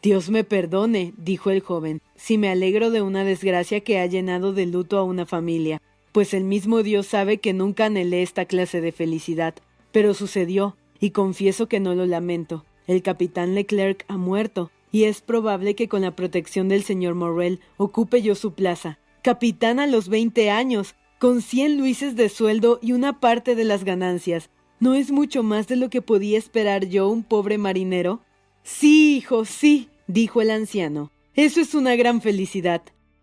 Dios 0.01 0.29
me 0.29 0.43
perdone, 0.43 1.13
dijo 1.15 1.51
el 1.51 1.61
joven, 1.61 2.01
si 2.17 2.37
me 2.37 2.49
alegro 2.49 2.91
de 2.91 3.01
una 3.01 3.23
desgracia 3.23 3.79
que 3.79 3.99
ha 3.99 4.05
llenado 4.07 4.51
de 4.51 4.65
luto 4.65 4.97
a 4.97 5.03
una 5.03 5.25
familia 5.25 5.79
pues 6.11 6.33
el 6.33 6.43
mismo 6.43 6.83
Dios 6.83 7.07
sabe 7.07 7.37
que 7.37 7.53
nunca 7.53 7.85
anhelé 7.85 8.21
esta 8.21 8.45
clase 8.45 8.81
de 8.81 8.91
felicidad. 8.91 9.55
Pero 9.91 10.13
sucedió, 10.13 10.75
y 10.99 11.11
confieso 11.11 11.67
que 11.67 11.79
no 11.79 11.95
lo 11.95 12.05
lamento. 12.05 12.65
El 12.87 13.01
capitán 13.01 13.55
Leclerc 13.55 14.05
ha 14.07 14.17
muerto, 14.17 14.71
y 14.91 15.05
es 15.05 15.21
probable 15.21 15.75
que 15.75 15.87
con 15.87 16.01
la 16.01 16.15
protección 16.15 16.67
del 16.67 16.83
señor 16.83 17.15
Morrel 17.15 17.59
ocupe 17.77 18.21
yo 18.21 18.35
su 18.35 18.53
plaza. 18.53 18.99
Capitán 19.21 19.79
a 19.79 19.87
los 19.87 20.09
veinte 20.09 20.49
años, 20.49 20.95
con 21.19 21.41
cien 21.41 21.77
luises 21.77 22.15
de 22.15 22.29
sueldo 22.29 22.79
y 22.81 22.93
una 22.93 23.19
parte 23.19 23.55
de 23.55 23.63
las 23.63 23.83
ganancias. 23.83 24.49
¿No 24.79 24.95
es 24.95 25.11
mucho 25.11 25.43
más 25.43 25.67
de 25.67 25.75
lo 25.75 25.89
que 25.89 26.01
podía 26.01 26.37
esperar 26.37 26.87
yo, 26.87 27.07
un 27.07 27.23
pobre 27.23 27.57
marinero? 27.59 28.21
Sí, 28.63 29.17
hijo, 29.17 29.45
sí, 29.45 29.89
dijo 30.07 30.41
el 30.41 30.49
anciano. 30.49 31.11
Eso 31.35 31.61
es 31.61 31.75
una 31.75 31.95
gran 31.95 32.21
felicidad. 32.21 32.81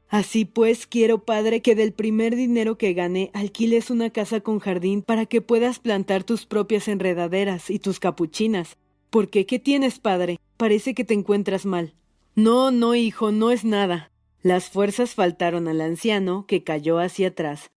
Así 0.09 0.45
pues, 0.45 0.87
quiero, 0.87 1.25
padre, 1.25 1.61
que 1.61 1.75
del 1.75 1.93
primer 1.93 2.35
dinero 2.35 2.79
que 2.79 2.95
gane 2.95 3.31
alquiles 3.35 3.91
una 3.91 4.11
casa 4.11 4.41
con 4.41 4.59
jardín 4.59 5.03
para 5.03 5.27
que 5.27 5.43
puedas 5.43 5.81
plantar 5.81 6.25
tus 6.25 6.47
propias 6.47 6.89
enredaderas 6.89 7.69
y 7.69 7.79
tus 7.79 8.01
capuchinas. 8.01 8.79
¿Por 9.11 9.31
qué? 9.31 9.47
¿Qué 9.47 9.59
tienes, 9.59 9.99
padre? 9.99 10.39
Parece 10.57 10.95
que 10.95 11.05
te 11.05 11.15
encuentras 11.15 11.67
mal. 11.67 11.95
No, 12.35 12.71
no, 12.71 12.95
hijo, 12.95 13.33
no 13.33 13.51
es 13.51 13.65
nada. 13.65 14.11
Las 14.43 14.69
fuerzas 14.69 15.15
faltaron 15.15 15.69
al 15.69 15.81
anciano, 15.81 16.47
que 16.47 16.65
cayó 16.65 16.99
hacia 16.99 17.29
atrás. 17.29 17.71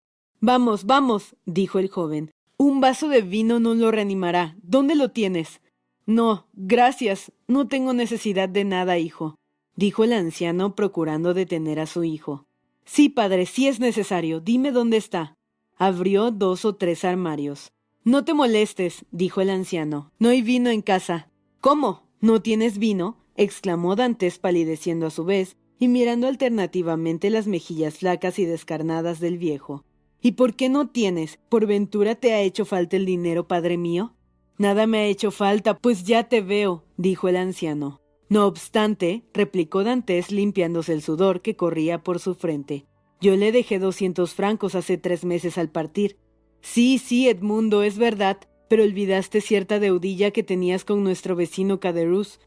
Vamos, 0.42 0.86
vamos, 0.86 1.36
dijo 1.46 1.80
el 1.80 1.90
joven. 1.90 2.32
Un 2.58 2.82
vaso 2.82 3.08
de 3.08 3.22
vino 3.22 3.60
no 3.60 3.74
lo 3.74 3.92
reanimará. 3.92 4.56
¿Dónde 4.62 4.96
lo 4.96 5.12
tienes? 5.12 5.62
No, 6.06 6.48
gracias. 6.54 7.32
No 7.48 7.68
tengo 7.68 7.94
necesidad 7.94 8.50
de 8.50 8.66
nada, 8.66 8.98
hijo 8.98 9.40
dijo 9.80 10.04
el 10.04 10.12
anciano 10.12 10.76
procurando 10.76 11.34
detener 11.34 11.80
a 11.80 11.86
su 11.86 12.04
hijo. 12.04 12.46
Sí, 12.84 13.08
padre, 13.08 13.46
sí 13.46 13.68
es 13.70 13.80
necesario. 13.80 14.42
Dime 14.42 14.72
dónde 14.72 14.98
está. 14.98 15.36
Abrió 15.78 16.32
dos 16.32 16.66
o 16.66 16.76
tres 16.76 17.06
armarios. 17.06 17.72
No 18.10 18.26
te 18.26 18.34
molestes, 18.34 19.06
dijo 19.12 19.40
el 19.40 19.52
anciano. 19.52 20.12
No 20.18 20.30
hay 20.30 20.42
vino 20.42 20.72
en 20.72 20.82
casa. 20.82 21.30
¿Cómo? 21.62 22.10
¿No 22.22 22.42
tienes 22.42 22.80
vino? 22.80 23.18
exclamó 23.36 23.96
Dantes 23.96 24.40
palideciendo 24.40 25.06
a 25.06 25.12
su 25.12 25.26
vez 25.26 25.58
y 25.78 25.90
mirando 25.90 26.26
alternativamente 26.26 27.30
las 27.30 27.46
mejillas 27.46 28.00
flacas 28.00 28.40
y 28.40 28.46
descarnadas 28.46 29.20
del 29.20 29.38
viejo. 29.38 29.86
¿Y 30.24 30.32
por 30.32 30.56
qué 30.56 30.70
no 30.70 30.90
tienes? 30.90 31.38
¿Por 31.50 31.68
ventura 31.68 32.16
te 32.16 32.34
ha 32.34 32.42
hecho 32.42 32.66
falta 32.66 32.98
el 32.98 33.06
dinero, 33.06 33.48
padre 33.48 33.78
mío? 33.78 34.16
Nada 34.58 34.88
me 34.88 34.98
ha 34.98 35.06
hecho 35.06 35.30
falta, 35.30 35.78
pues 35.78 36.04
ya 36.04 36.24
te 36.24 36.42
veo, 36.42 36.86
dijo 36.98 37.28
el 37.28 37.36
anciano. 37.36 38.02
No 38.28 38.48
obstante, 38.48 39.22
replicó 39.36 39.84
Dantes 39.84 40.32
limpiándose 40.32 40.94
el 40.94 41.04
sudor 41.04 41.42
que 41.42 41.56
corría 41.56 42.02
por 42.02 42.18
su 42.18 42.34
frente. 42.34 42.88
Yo 43.22 43.36
le 43.36 43.52
dejé 43.52 43.78
doscientos 43.78 44.34
francos 44.34 44.74
hace 44.74 44.98
tres 44.98 45.26
meses 45.26 45.60
al 45.60 45.70
partir. 45.70 46.18
Sí, 46.62 46.98
sí, 46.98 47.30
Edmundo, 47.30 47.84
es 47.84 47.98
verdad, 47.98 48.38
pero 48.68 48.84
olvidaste 48.84 49.42
cierta 49.42 49.80
deudilla 49.80 50.32
que 50.32 50.44
tenías 50.44 50.86
con 50.86 51.04
nuestro 51.04 51.36
vecino 51.36 51.80
Caderus. 51.80 52.40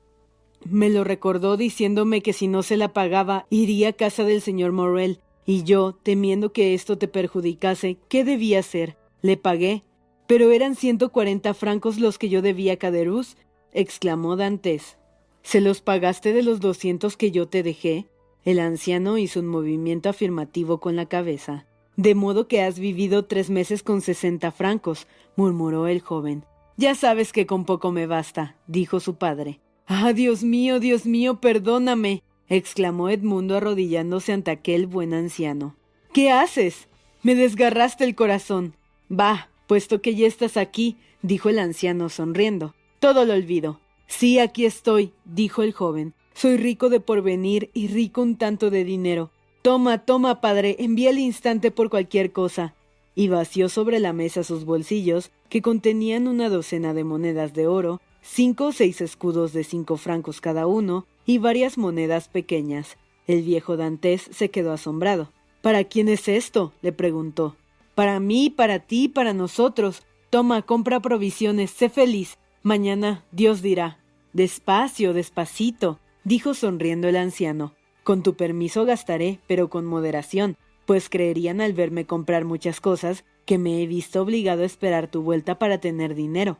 Me 0.65 0.91
lo 0.91 1.03
recordó 1.03 1.57
diciéndome 1.57 2.23
que 2.23 2.33
si 2.33 2.47
no 2.47 2.63
se 2.63 2.77
la 2.77 2.93
pagaba 2.93 3.47
iría 3.51 3.89
a 3.89 3.93
casa 3.93 4.25
del 4.25 4.41
señor 4.41 4.73
Morel, 4.73 5.19
y 5.45 5.65
yo, 5.65 5.99
temiendo 6.03 6.53
que 6.53 6.75
esto 6.75 6.99
te 6.99 7.09
perjudicase, 7.09 7.99
¿qué 8.09 8.25
debía 8.25 8.61
hacer? 8.61 8.97
Le 9.23 9.37
pagué. 9.37 9.83
Pero 10.29 10.53
eran 10.53 10.77
ciento 10.77 11.11
cuarenta 11.11 11.53
francos 11.53 11.99
los 11.99 12.17
que 12.17 12.29
yo 12.29 12.43
debía 12.43 12.75
a 12.75 12.77
Caderus, 12.77 13.37
exclamó 13.73 14.37
Dantes. 14.37 14.99
¿Se 15.43 15.61
los 15.61 15.81
pagaste 15.81 16.33
de 16.33 16.45
los 16.45 16.61
doscientos 16.61 17.17
que 17.17 17.33
yo 17.33 17.49
te 17.49 17.65
dejé? 17.65 18.07
El 18.45 18.61
anciano 18.61 19.19
hizo 19.19 19.41
un 19.41 19.49
movimiento 19.49 20.09
afirmativo 20.09 20.79
con 20.79 20.95
la 20.95 21.07
cabeza. 21.07 21.67
De 21.97 22.15
modo 22.15 22.49
que 22.49 22.63
has 22.63 22.79
vivido 22.79 23.25
tres 23.25 23.51
meses 23.51 23.83
con 23.83 24.01
sesenta 24.01 24.51
francos, 24.51 25.07
murmuró 25.37 25.87
el 25.89 26.01
joven. 26.01 26.45
Ya 26.77 26.95
sabes 26.95 27.33
que 27.33 27.47
con 27.47 27.65
poco 27.65 27.93
me 27.93 28.07
basta, 28.07 28.57
dijo 28.67 28.99
su 29.01 29.17
padre. 29.17 29.61
Ah, 29.87 30.13
Dios 30.13 30.43
mío, 30.43 30.81
Dios 30.81 31.05
mío, 31.05 31.41
perdóname, 31.41 32.23
exclamó 32.49 33.11
Edmundo 33.11 33.57
arrodillándose 33.57 34.33
ante 34.33 34.51
aquel 34.51 34.87
buen 34.87 35.13
anciano. 35.13 35.77
¿Qué 36.13 36.31
haces? 36.31 36.89
Me 37.23 37.35
desgarraste 37.35 38.05
el 38.05 38.15
corazón. 38.15 38.75
Va, 39.11 39.51
puesto 39.67 40.01
que 40.01 40.15
ya 40.15 40.27
estás 40.27 40.57
aquí, 40.57 40.97
dijo 41.21 41.51
el 41.51 41.59
anciano 41.59 42.09
sonriendo. 42.09 42.75
Todo 43.01 43.25
lo 43.25 43.35
olvido. 43.35 43.81
Sí, 44.07 44.39
aquí 44.39 44.65
estoy, 44.65 45.13
dijo 45.25 45.63
el 45.63 45.73
joven. 45.73 46.15
Soy 46.35 46.57
rico 46.57 46.89
de 46.89 47.01
porvenir 47.01 47.71
y 47.75 47.89
rico 47.89 48.23
un 48.23 48.37
tanto 48.37 48.71
de 48.71 48.85
dinero. 48.85 49.31
Toma, 49.63 49.99
toma, 49.99 50.41
padre, 50.41 50.75
envía 50.81 51.11
al 51.11 51.21
instante 51.21 51.71
por 51.71 51.89
cualquier 51.89 52.33
cosa. 52.33 52.75
Y 53.15 53.29
vació 53.29 53.69
sobre 53.69 54.01
la 54.01 54.13
mesa 54.13 54.43
sus 54.43 54.65
bolsillos, 54.65 55.31
que 55.49 55.63
contenían 55.63 56.27
una 56.27 56.49
docena 56.49 56.95
de 56.95 57.05
monedas 57.05 57.55
de 57.55 57.69
oro, 57.69 58.01
cinco 58.23 58.67
o 58.67 58.73
seis 58.73 59.01
escudos 59.01 59.53
de 59.53 59.63
cinco 59.63 59.97
francos 59.97 60.41
cada 60.41 60.67
uno, 60.67 61.07
y 61.27 61.39
varias 61.39 61.79
monedas 61.79 62.29
pequeñas. 62.29 62.97
El 63.29 63.43
viejo 63.43 63.77
Dantes 63.77 64.29
se 64.33 64.51
quedó 64.51 64.73
asombrado. 64.73 65.31
¿Para 65.61 65.85
quién 65.85 66.09
es 66.09 66.27
esto? 66.27 66.73
le 66.83 66.93
preguntó. 66.93 67.55
Para 67.95 68.19
mí, 68.19 68.51
para 68.51 68.81
ti, 68.81 69.09
para 69.09 69.33
nosotros. 69.33 70.03
Toma, 70.31 70.63
compra 70.63 70.99
provisiones, 70.99 71.71
sé 71.71 71.89
feliz. 71.89 72.37
Mañana 72.65 73.25
Dios 73.31 73.63
dirá. 73.63 73.99
Despacio, 74.33 75.13
despacito, 75.13 76.01
dijo 76.25 76.55
sonriendo 76.55 77.07
el 77.07 77.17
anciano. 77.17 77.75
Con 78.03 78.23
tu 78.23 78.35
permiso 78.35 78.85
gastaré, 78.85 79.39
pero 79.47 79.71
con 79.71 79.85
moderación, 79.85 80.57
pues 80.87 81.09
creerían 81.09 81.61
al 81.61 81.73
verme 81.73 82.05
comprar 82.07 82.45
muchas 82.45 82.81
cosas 82.81 83.25
que 83.45 83.59
me 83.59 83.83
he 83.83 83.87
visto 83.87 84.23
obligado 84.23 84.63
a 84.63 84.67
esperar 84.67 85.09
tu 85.09 85.23
vuelta 85.23 85.59
para 85.59 85.79
tener 85.79 86.15
dinero. 86.15 86.59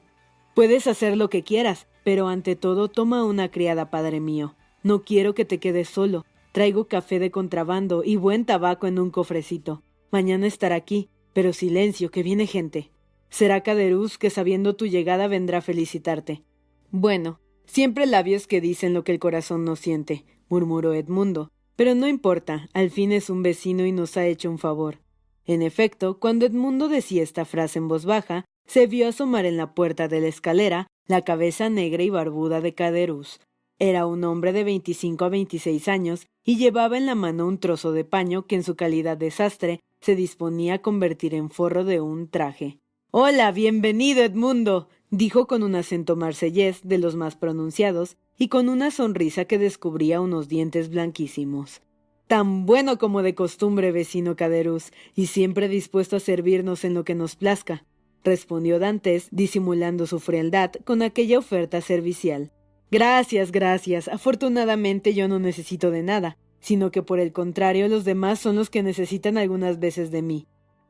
Puedes 0.55 0.87
hacer 0.87 1.17
lo 1.17 1.29
que 1.29 1.43
quieras, 1.43 1.87
pero 2.05 2.29
ante 2.29 2.57
todo 2.57 2.89
toma 2.89 3.25
una 3.25 3.51
criada, 3.51 3.91
padre 3.91 4.21
mío. 4.21 4.55
No 4.83 5.03
quiero 5.03 5.35
que 5.35 5.45
te 5.45 5.59
quedes 5.59 5.89
solo. 5.89 6.25
Traigo 6.53 6.87
café 6.87 7.19
de 7.19 7.31
contrabando 7.31 8.03
y 8.05 8.17
buen 8.17 8.45
tabaco 8.45 8.87
en 8.87 8.99
un 8.99 9.11
cofrecito. 9.11 9.83
Mañana 10.11 10.47
estará 10.47 10.75
aquí, 10.77 11.09
pero 11.33 11.53
silencio, 11.53 12.11
que 12.11 12.23
viene 12.23 12.47
gente. 12.47 12.91
Será 13.31 13.63
Caderuz 13.63 14.19
que 14.19 14.29
sabiendo 14.29 14.77
tu 14.77 14.87
llegada 14.87 15.27
vendrá 15.27 15.59
a 15.59 15.63
felicitarte. 15.63 16.43
Bueno, 16.91 17.41
Siempre 17.67 18.07
labios 18.07 18.47
que 18.47 18.61
dicen 18.61 18.93
lo 18.93 19.05
que 19.05 19.13
el 19.13 19.19
corazón 19.19 19.65
no 19.65 19.77
siente, 19.77 20.25
murmuró 20.53 20.93
Edmundo. 20.93 21.51
Pero 21.77 21.95
no 21.95 22.07
importa, 22.07 22.69
al 22.75 22.91
fin 22.91 23.11
es 23.11 23.31
un 23.31 23.43
vecino 23.43 23.87
y 23.87 23.93
nos 23.93 24.19
ha 24.19 24.27
hecho 24.27 24.51
un 24.51 24.59
favor. 24.59 24.99
En 25.47 25.63
efecto, 25.63 26.21
cuando 26.21 26.45
Edmundo 26.45 26.89
decía 26.89 27.23
esta 27.23 27.47
frase 27.47 27.79
en 27.79 27.89
voz 27.89 28.05
baja, 28.05 28.45
se 28.67 28.87
vio 28.87 29.09
asomar 29.09 29.47
en 29.47 29.57
la 29.57 29.73
puerta 29.73 30.09
de 30.09 30.21
la 30.21 30.29
escalera 30.29 30.89
la 31.09 31.23
cabeza 31.23 31.71
negra 31.71 32.03
y 32.03 32.11
barbuda 32.11 32.61
de 32.61 32.75
Caderus. 32.75 33.41
Era 33.79 34.05
un 34.05 34.25
hombre 34.25 34.53
de 34.53 34.63
veinticinco 34.63 35.25
a 35.25 35.31
veintiséis 35.31 35.89
años 35.89 36.27
y 36.45 36.59
llevaba 36.59 36.99
en 36.99 37.07
la 37.07 37.15
mano 37.15 37.47
un 37.47 37.57
trozo 37.57 37.93
de 37.93 38.05
paño 38.05 38.47
que 38.47 38.57
en 38.57 38.63
su 38.63 38.77
calidad 38.77 39.17
de 39.17 39.31
sastre 39.31 39.81
se 40.03 40.15
disponía 40.15 40.75
a 40.75 40.83
convertir 40.83 41.35
en 41.35 41.49
forro 41.49 41.83
de 41.85 42.03
un 42.03 42.29
traje. 42.29 42.79
Hola, 43.11 43.53
bienvenido, 43.53 44.23
Edmundo 44.23 44.89
dijo 45.13 45.47
con 45.47 45.63
un 45.63 45.75
acento 45.75 46.17
marsellés 46.17 46.81
de 46.83 46.97
los 46.97 47.17
más 47.17 47.37
pronunciados 47.37 48.17
y 48.39 48.49
con 48.49 48.71
una 48.71 48.91
sonrisa 48.91 49.45
que 49.45 49.59
descubría 49.59 50.23
unos 50.23 50.49
dientes 50.49 50.89
blanquísimos. 50.89 51.83
Tan 52.29 52.65
bueno 52.65 52.97
como 52.97 53.23
de 53.23 53.35
costumbre, 53.35 53.93
vecino 53.93 54.37
Caderuz, 54.37 54.91
y 55.15 55.27
siempre 55.27 55.69
dispuesto 55.69 56.17
a 56.17 56.21
servirnos 56.21 56.85
en 56.85 56.95
lo 56.95 57.05
que 57.05 57.15
nos 57.15 57.37
plazca. 57.37 57.85
respondió 58.25 58.79
Dantes, 58.79 59.29
disimulando 59.33 60.07
su 60.07 60.19
frialdad 60.19 60.73
con 60.85 61.03
aquella 61.03 61.39
oferta 61.39 61.83
servicial. 61.83 62.51
Gracias, 62.91 63.53
gracias. 63.53 64.09
Afortunadamente 64.09 65.13
yo 65.13 65.29
no 65.29 65.39
necesito 65.39 65.91
de 65.91 66.03
nada, 66.03 66.39
sino 66.61 66.91
que 66.91 67.03
por 67.03 67.19
el 67.21 67.33
contrario 67.33 67.87
los 67.89 68.05
demás 68.05 68.39
son 68.39 68.57
los 68.57 68.71
que 68.71 68.83
necesitan 68.83 69.37
algunas 69.37 69.79
veces 69.79 70.11
de 70.11 70.23
mí. 70.23 70.47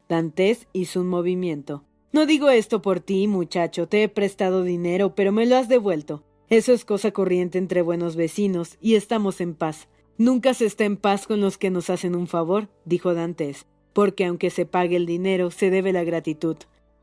Dantes 0.08 0.68
hizo 0.72 1.00
un 1.00 1.08
movimiento. 1.08 1.84
No 2.12 2.26
digo 2.26 2.50
esto 2.50 2.82
por 2.82 3.00
ti, 3.00 3.26
muchacho, 3.26 3.88
te 3.88 4.02
he 4.02 4.08
prestado 4.08 4.64
dinero, 4.64 5.14
pero 5.14 5.32
me 5.32 5.46
lo 5.46 5.56
has 5.56 5.68
devuelto. 5.68 6.22
Eso 6.50 6.74
es 6.74 6.84
cosa 6.84 7.10
corriente 7.10 7.56
entre 7.56 7.80
buenos 7.80 8.16
vecinos, 8.16 8.76
y 8.82 8.96
estamos 8.96 9.40
en 9.40 9.54
paz. 9.54 9.88
Nunca 10.18 10.52
se 10.52 10.66
está 10.66 10.84
en 10.84 10.98
paz 10.98 11.26
con 11.26 11.40
los 11.40 11.56
que 11.56 11.70
nos 11.70 11.88
hacen 11.88 12.14
un 12.14 12.26
favor, 12.26 12.68
dijo 12.84 13.14
Dantes, 13.14 13.66
porque 13.94 14.26
aunque 14.26 14.50
se 14.50 14.66
pague 14.66 14.96
el 14.96 15.06
dinero, 15.06 15.50
se 15.50 15.70
debe 15.70 15.92
la 15.94 16.04
gratitud. 16.04 16.56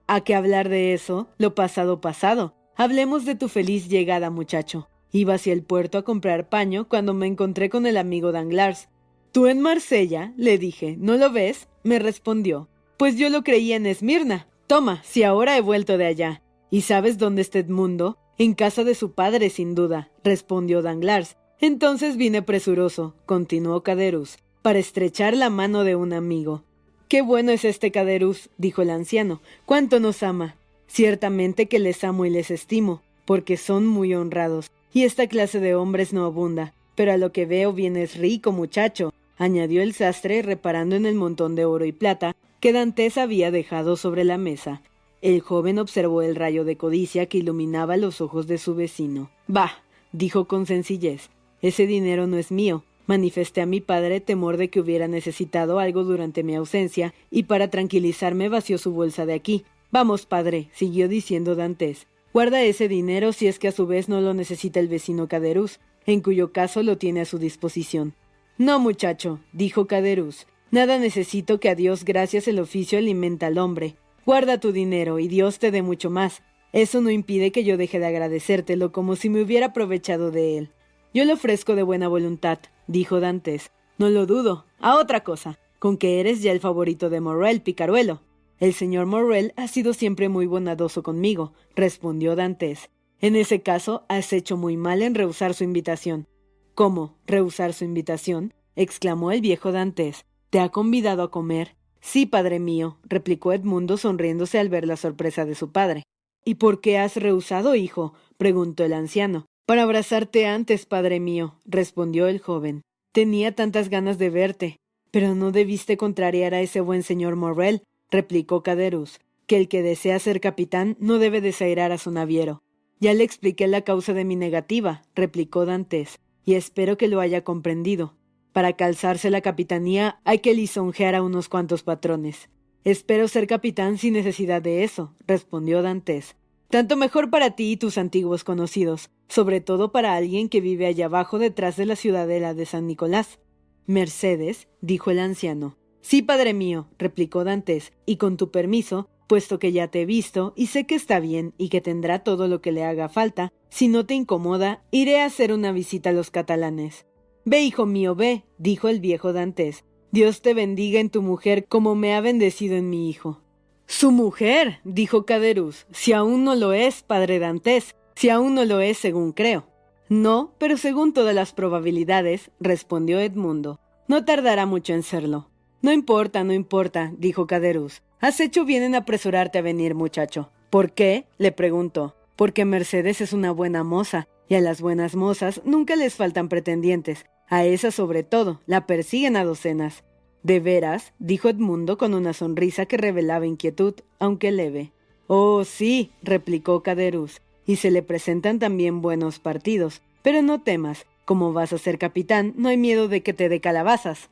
¿A 0.06 0.22
qué 0.22 0.36
hablar 0.36 0.70
de 0.70 0.94
eso? 0.94 1.28
Lo 1.40 1.56
pasado 1.56 2.02
pasado. 2.02 2.54
Hablemos 2.76 3.26
de 3.26 3.34
tu 3.34 3.50
feliz 3.50 3.90
llegada, 3.90 4.30
muchacho. 4.30 4.88
Iba 5.12 5.34
hacia 5.34 5.54
el 5.54 5.64
puerto 5.64 5.98
a 5.98 6.04
comprar 6.04 6.50
paño 6.50 6.88
cuando 6.88 7.16
me 7.16 7.26
encontré 7.26 7.72
con 7.72 7.88
el 7.88 7.98
amigo 7.98 8.32
Danglars. 8.32 8.90
¿Tú 9.32 9.48
en 9.48 9.60
Marsella? 9.60 10.34
le 10.38 10.60
dije. 10.60 10.96
¿No 11.00 11.18
lo 11.18 11.32
ves? 11.32 11.68
me 11.84 11.98
respondió. 11.98 12.70
Pues 12.98 13.18
yo 13.18 13.30
lo 13.30 13.44
creía 13.44 13.76
en 13.76 13.88
Esmirna. 13.88 14.49
Toma, 14.70 15.02
si 15.04 15.24
ahora 15.24 15.58
he 15.58 15.62
vuelto 15.62 15.98
de 15.98 16.06
allá. 16.06 16.44
¿Y 16.70 16.82
sabes 16.82 17.18
dónde 17.18 17.42
está 17.42 17.58
Edmundo? 17.58 18.20
En 18.38 18.54
casa 18.54 18.84
de 18.84 18.94
su 18.94 19.14
padre, 19.14 19.50
sin 19.50 19.74
duda, 19.74 20.12
respondió 20.24 20.84
Danglars. 20.84 21.38
Entonces 21.60 22.18
vine 22.18 22.44
presuroso, 22.44 23.16
continuó 23.26 23.82
Caderus, 23.82 24.38
para 24.62 24.78
estrechar 24.78 25.36
la 25.36 25.50
mano 25.50 25.84
de 25.84 25.96
un 25.96 26.14
amigo. 26.14 26.66
Qué 27.08 27.24
bueno 27.24 27.50
es 27.50 27.66
este 27.66 27.90
Caderus, 27.90 28.52
dijo 28.60 28.84
el 28.84 28.92
anciano. 28.92 29.42
Cuánto 29.66 30.00
nos 30.00 30.22
ama. 30.22 30.56
Ciertamente 30.86 31.66
que 31.66 31.80
les 31.80 32.04
amo 32.04 32.26
y 32.26 32.30
les 32.30 32.52
estimo, 32.52 33.02
porque 33.26 33.58
son 33.58 33.88
muy 33.88 34.14
honrados, 34.14 34.70
y 34.94 35.06
esta 35.06 35.26
clase 35.26 35.60
de 35.60 35.74
hombres 35.74 36.14
no 36.14 36.26
abunda. 36.26 36.76
Pero 36.94 37.12
a 37.12 37.18
lo 37.18 37.32
que 37.32 37.48
veo 37.48 37.74
vienes 37.74 38.18
rico, 38.18 38.52
muchacho, 38.52 39.16
añadió 39.36 39.82
el 39.82 39.96
sastre 39.96 40.44
reparando 40.44 40.96
en 40.96 41.08
el 41.08 41.16
montón 41.16 41.56
de 41.56 41.66
oro 41.66 41.86
y 41.86 41.92
plata 41.92 42.36
que 42.60 42.74
Dantes 42.74 43.18
había 43.18 43.52
dejado 43.52 43.96
sobre 43.96 44.24
la 44.24 44.38
mesa. 44.38 44.82
El 45.22 45.42
joven 45.42 45.80
observó 45.80 46.22
el 46.22 46.36
rayo 46.36 46.64
de 46.64 46.78
codicia 46.78 47.26
que 47.26 47.38
iluminaba 47.38 47.98
los 47.98 48.22
ojos 48.22 48.48
de 48.48 48.58
su 48.58 48.76
vecino. 48.76 49.30
Bah, 49.48 49.84
dijo 50.12 50.46
con 50.46 50.66
sencillez, 50.66 51.30
ese 51.62 51.88
dinero 51.88 52.28
no 52.28 52.38
es 52.38 52.52
mío. 52.52 52.84
Manifesté 53.06 53.62
a 53.62 53.66
mi 53.66 53.82
padre 53.82 54.22
temor 54.22 54.58
de 54.58 54.70
que 54.70 54.80
hubiera 54.80 55.08
necesitado 55.08 55.80
algo 55.80 56.04
durante 56.04 56.44
mi 56.44 56.56
ausencia, 56.56 57.14
y 57.32 57.44
para 57.44 57.70
tranquilizarme 57.70 58.50
vació 58.50 58.78
su 58.78 58.92
bolsa 58.92 59.26
de 59.26 59.34
aquí. 59.34 59.66
Vamos, 59.92 60.28
padre, 60.28 60.70
siguió 60.74 61.08
diciendo 61.08 61.56
Dantes. 61.56 62.08
Guarda 62.34 62.62
ese 62.62 62.88
dinero 62.88 63.34
si 63.34 63.48
es 63.48 63.58
que 63.58 63.70
a 63.70 63.72
su 63.72 63.88
vez 63.88 64.08
no 64.08 64.22
lo 64.22 64.36
necesita 64.36 64.80
el 64.80 64.88
vecino 64.88 65.28
Caderuz, 65.28 65.80
en 66.06 66.22
cuyo 66.22 66.52
caso 66.54 66.84
lo 66.84 66.98
tiene 66.98 67.22
a 67.22 67.26
su 67.26 67.40
disposición. 67.40 68.14
No, 68.60 68.80
muchacho, 68.80 69.40
dijo 69.54 69.88
Caderuz. 69.88 70.46
Nada 70.72 71.00
necesito 71.00 71.60
que 71.60 71.70
a 71.70 71.76
Dios 71.76 72.06
gracias 72.06 72.48
el 72.48 72.60
oficio 72.60 73.00
alimenta 73.00 73.48
al 73.48 73.58
hombre. 73.58 73.96
Guarda 74.26 74.60
tu 74.60 74.72
dinero 74.72 75.18
y 75.18 75.28
Dios 75.28 75.58
te 75.58 75.72
dé 75.72 75.82
mucho 75.82 76.12
más. 76.12 76.44
Eso 76.72 77.02
no 77.02 77.10
impide 77.10 77.52
que 77.52 77.64
yo 77.64 77.78
deje 77.78 77.98
de 77.98 78.06
agradecértelo 78.06 78.92
como 78.92 79.16
si 79.16 79.30
me 79.30 79.42
hubiera 79.42 79.68
aprovechado 79.68 80.30
de 80.30 80.60
él. 80.60 80.70
Yo 81.14 81.26
le 81.26 81.34
ofrezco 81.34 81.76
de 81.76 81.82
buena 81.82 82.08
voluntad, 82.08 82.60
dijo 82.86 83.20
Dantes. 83.20 83.72
No 83.98 84.10
lo 84.10 84.28
dudo. 84.28 84.66
A 84.80 84.98
otra 84.98 85.24
cosa, 85.24 85.58
con 85.80 85.98
que 85.98 86.20
eres 86.20 86.44
ya 86.44 86.52
el 86.52 86.60
favorito 86.60 87.10
de 87.10 87.20
Morrel, 87.20 87.62
picaruelo. 87.62 88.22
El 88.60 88.74
señor 88.74 89.08
Morrel 89.08 89.54
ha 89.56 89.68
sido 89.68 89.94
siempre 89.94 90.30
muy 90.30 90.46
bondadoso 90.46 91.02
conmigo, 91.02 91.54
respondió 91.76 92.36
Dantes. 92.36 92.92
En 93.22 93.36
ese 93.36 93.62
caso, 93.62 94.06
has 94.08 94.32
hecho 94.32 94.56
muy 94.56 94.78
mal 94.78 95.02
en 95.02 95.16
rehusar 95.16 95.56
su 95.56 95.64
invitación. 95.64 96.28
¿Cómo? 96.76 97.18
¿Rehusar 97.26 97.74
su 97.74 97.86
invitación? 97.86 98.54
exclamó 98.76 99.32
el 99.32 99.42
viejo 99.42 99.72
Dantes. 99.72 100.26
¿Te 100.50 100.60
ha 100.60 100.70
convidado 100.70 101.22
a 101.22 101.30
comer? 101.30 101.76
Sí, 102.02 102.26
padre 102.26 102.60
mío, 102.60 102.98
replicó 103.04 103.54
Edmundo 103.54 103.98
sonriéndose 103.98 104.58
al 104.58 104.70
ver 104.70 104.88
la 104.88 104.98
sorpresa 104.98 105.46
de 105.46 105.54
su 105.54 105.72
padre. 105.72 106.04
¿Y 106.44 106.56
por 106.56 106.82
qué 106.82 106.98
has 106.98 107.18
rehusado, 107.18 107.76
hijo? 107.76 108.14
preguntó 108.38 108.84
el 108.84 108.94
anciano. 108.94 109.46
Para 109.68 109.84
abrazarte 109.84 110.48
antes, 110.48 110.88
padre 110.88 111.20
mío, 111.20 111.60
respondió 111.66 112.28
el 112.28 112.40
joven. 112.40 112.82
Tenía 113.12 113.54
tantas 113.54 113.90
ganas 113.90 114.18
de 114.18 114.32
verte. 114.32 114.78
Pero 115.12 115.36
no 115.36 115.52
debiste 115.52 115.98
contrariar 115.98 116.56
a 116.56 116.62
ese 116.62 116.82
buen 116.82 117.04
señor 117.04 117.36
Morrel, 117.36 117.84
replicó 118.10 118.64
Caderus, 118.64 119.20
que 119.46 119.58
el 119.58 119.68
que 119.68 119.84
desea 119.84 120.18
ser 120.18 120.40
capitán 120.40 120.98
no 121.00 121.20
debe 121.20 121.42
desairar 121.42 121.92
a 121.92 122.00
su 122.00 122.10
naviero. 122.10 122.64
Ya 123.00 123.14
le 123.14 123.24
expliqué 123.24 123.68
la 123.68 123.82
causa 123.82 124.14
de 124.14 124.26
mi 124.26 124.36
negativa, 124.36 125.04
replicó 125.14 125.66
Dantes, 125.66 126.20
y 126.44 126.56
espero 126.56 126.98
que 126.98 127.08
lo 127.08 127.20
haya 127.20 127.44
comprendido. 127.44 128.16
Para 128.54 128.74
calzarse 128.74 129.30
la 129.30 129.42
capitanía 129.42 130.20
hay 130.24 130.40
que 130.40 130.54
lisonjear 130.54 131.16
a 131.16 131.22
unos 131.22 131.50
cuantos 131.50 131.84
patrones. 131.84 132.50
Espero 132.84 133.28
ser 133.28 133.46
capitán 133.46 133.98
sin 133.98 134.14
necesidad 134.14 134.62
de 134.62 134.84
eso, 134.84 135.14
respondió 135.28 135.82
Dantes. 135.82 136.36
Tanto 136.70 136.96
mejor 136.96 137.30
para 137.30 137.56
ti 137.56 137.72
y 137.72 137.78
tus 137.78 137.98
antiguos 137.98 138.44
conocidos, 138.44 139.10
sobre 139.28 139.60
todo 139.60 139.92
para 139.92 140.16
alguien 140.16 140.50
que 140.50 140.62
vive 140.62 140.86
allá 140.86 141.06
abajo 141.06 141.40
detrás 141.40 141.78
de 141.78 141.86
la 141.86 141.96
ciudadela 141.96 142.54
de 142.54 142.66
San 142.66 142.88
Nicolás. 142.88 143.40
Mercedes, 143.86 144.68
dijo 144.82 145.12
el 145.12 145.20
anciano. 145.20 145.78
Sí, 146.02 146.22
padre 146.22 146.54
mío, 146.54 146.88
replicó 146.98 147.44
Dantes, 147.44 147.92
y 148.06 148.18
con 148.18 148.38
tu 148.38 148.52
permiso, 148.52 149.10
puesto 149.28 149.60
que 149.60 149.72
ya 149.72 149.90
te 149.90 150.02
he 150.02 150.06
visto 150.06 150.54
y 150.56 150.68
sé 150.68 150.86
que 150.86 150.96
está 150.96 151.20
bien 151.20 151.54
y 151.58 151.70
que 151.70 151.82
tendrá 151.82 152.20
todo 152.24 152.48
lo 152.48 152.62
que 152.62 152.72
le 152.72 152.84
haga 152.84 153.10
falta, 153.10 153.52
si 153.70 153.88
no 153.88 154.06
te 154.06 154.16
incomoda, 154.16 154.84
iré 154.92 155.22
a 155.22 155.26
hacer 155.26 155.52
una 155.54 155.72
visita 155.72 156.10
a 156.12 156.14
los 156.14 156.32
catalanes. 156.32 157.06
Ve, 157.52 157.64
hijo 157.64 157.88
mío, 157.88 158.14
ve, 158.14 158.44
dijo 158.60 158.90
el 158.90 159.00
viejo 159.00 159.34
Dantes. 159.34 159.84
Dios 160.12 160.44
te 160.44 160.54
bendiga 160.54 161.00
en 161.00 161.10
tu 161.10 161.24
mujer 161.24 161.66
como 161.66 161.96
me 161.96 162.14
ha 162.14 162.22
bendecido 162.22 162.76
en 162.76 162.92
mi 162.92 163.10
hijo. 163.10 163.42
Su 163.88 164.12
mujer, 164.12 164.82
dijo 164.84 165.26
Caderus, 165.26 165.88
si 165.90 166.14
aún 166.14 166.44
no 166.44 166.54
lo 166.54 166.74
es, 166.74 167.02
padre 167.02 167.40
Dantes, 167.40 167.96
si 168.14 168.30
aún 168.30 168.54
no 168.54 168.66
lo 168.66 168.82
es 168.82 169.00
según 169.00 169.32
creo. 169.32 169.66
No, 170.10 170.54
pero 170.60 170.78
según 170.78 171.12
todas 171.12 171.34
las 171.34 171.52
probabilidades, 171.52 172.52
respondió 172.60 173.20
Edmundo. 173.20 173.80
No 174.08 174.26
tardará 174.26 174.68
mucho 174.68 174.94
en 174.94 175.02
serlo. 175.02 175.50
No 175.82 175.92
importa, 175.92 176.44
no 176.44 176.54
importa, 176.54 177.12
dijo 177.18 177.48
Caderus. 177.48 178.04
Has 178.20 178.40
hecho 178.42 178.64
bien 178.64 178.84
en 178.84 178.94
apresurarte 178.94 179.58
a 179.58 179.64
venir, 179.64 179.96
muchacho. 179.96 180.52
¿Por 180.70 180.92
qué? 180.92 181.26
le 181.40 181.52
preguntó. 181.52 182.16
Porque 182.36 182.64
Mercedes 182.64 183.22
es 183.22 183.34
una 183.34 183.50
buena 183.52 183.84
moza, 183.84 184.28
y 184.48 184.54
a 184.54 184.62
las 184.62 184.82
buenas 184.82 185.16
mozas 185.16 185.62
nunca 185.66 185.96
les 185.96 186.14
faltan 186.14 186.48
pretendientes, 186.48 187.26
a 187.50 187.66
esa 187.66 187.92
sobre 187.92 188.24
todo, 188.24 188.62
la 188.66 188.86
persiguen 188.86 189.36
a 189.36 189.44
docenas. 189.44 190.04
¿De 190.44 190.60
veras? 190.60 191.14
dijo 191.20 191.50
Edmundo 191.50 191.98
con 191.98 192.14
una 192.14 192.34
sonrisa 192.34 192.86
que 192.86 192.98
revelaba 192.98 193.46
inquietud, 193.46 193.96
aunque 194.20 194.52
leve. 194.52 194.92
Oh, 195.28 195.64
sí, 195.64 196.12
replicó 196.22 196.82
Caderus, 196.82 197.42
y 197.66 197.76
se 197.76 197.92
le 197.92 198.04
presentan 198.04 198.60
también 198.60 199.02
buenos 199.02 199.40
partidos. 199.40 200.02
Pero 200.22 200.42
no 200.42 200.62
temas, 200.62 201.06
como 201.26 201.54
vas 201.54 201.74
a 201.74 201.78
ser 201.78 201.98
capitán, 201.98 202.54
no 202.56 202.70
hay 202.70 202.78
miedo 202.78 203.08
de 203.08 203.22
que 203.22 203.34
te 203.34 203.50
dé 203.50 203.60
calabazas. 203.60 204.30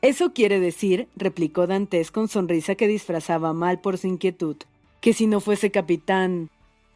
Eso 0.00 0.32
quiere 0.32 0.60
decir, 0.60 1.08
replicó 1.16 1.66
Dantes 1.66 2.10
con 2.10 2.28
sonrisa 2.28 2.76
que 2.76 2.86
disfrazaba 2.86 3.52
mal 3.52 3.80
por 3.80 3.98
su 3.98 4.06
inquietud, 4.06 4.56
que 5.00 5.12
si 5.12 5.26
no 5.26 5.40
fuese 5.40 5.70
capitán. 5.70 6.50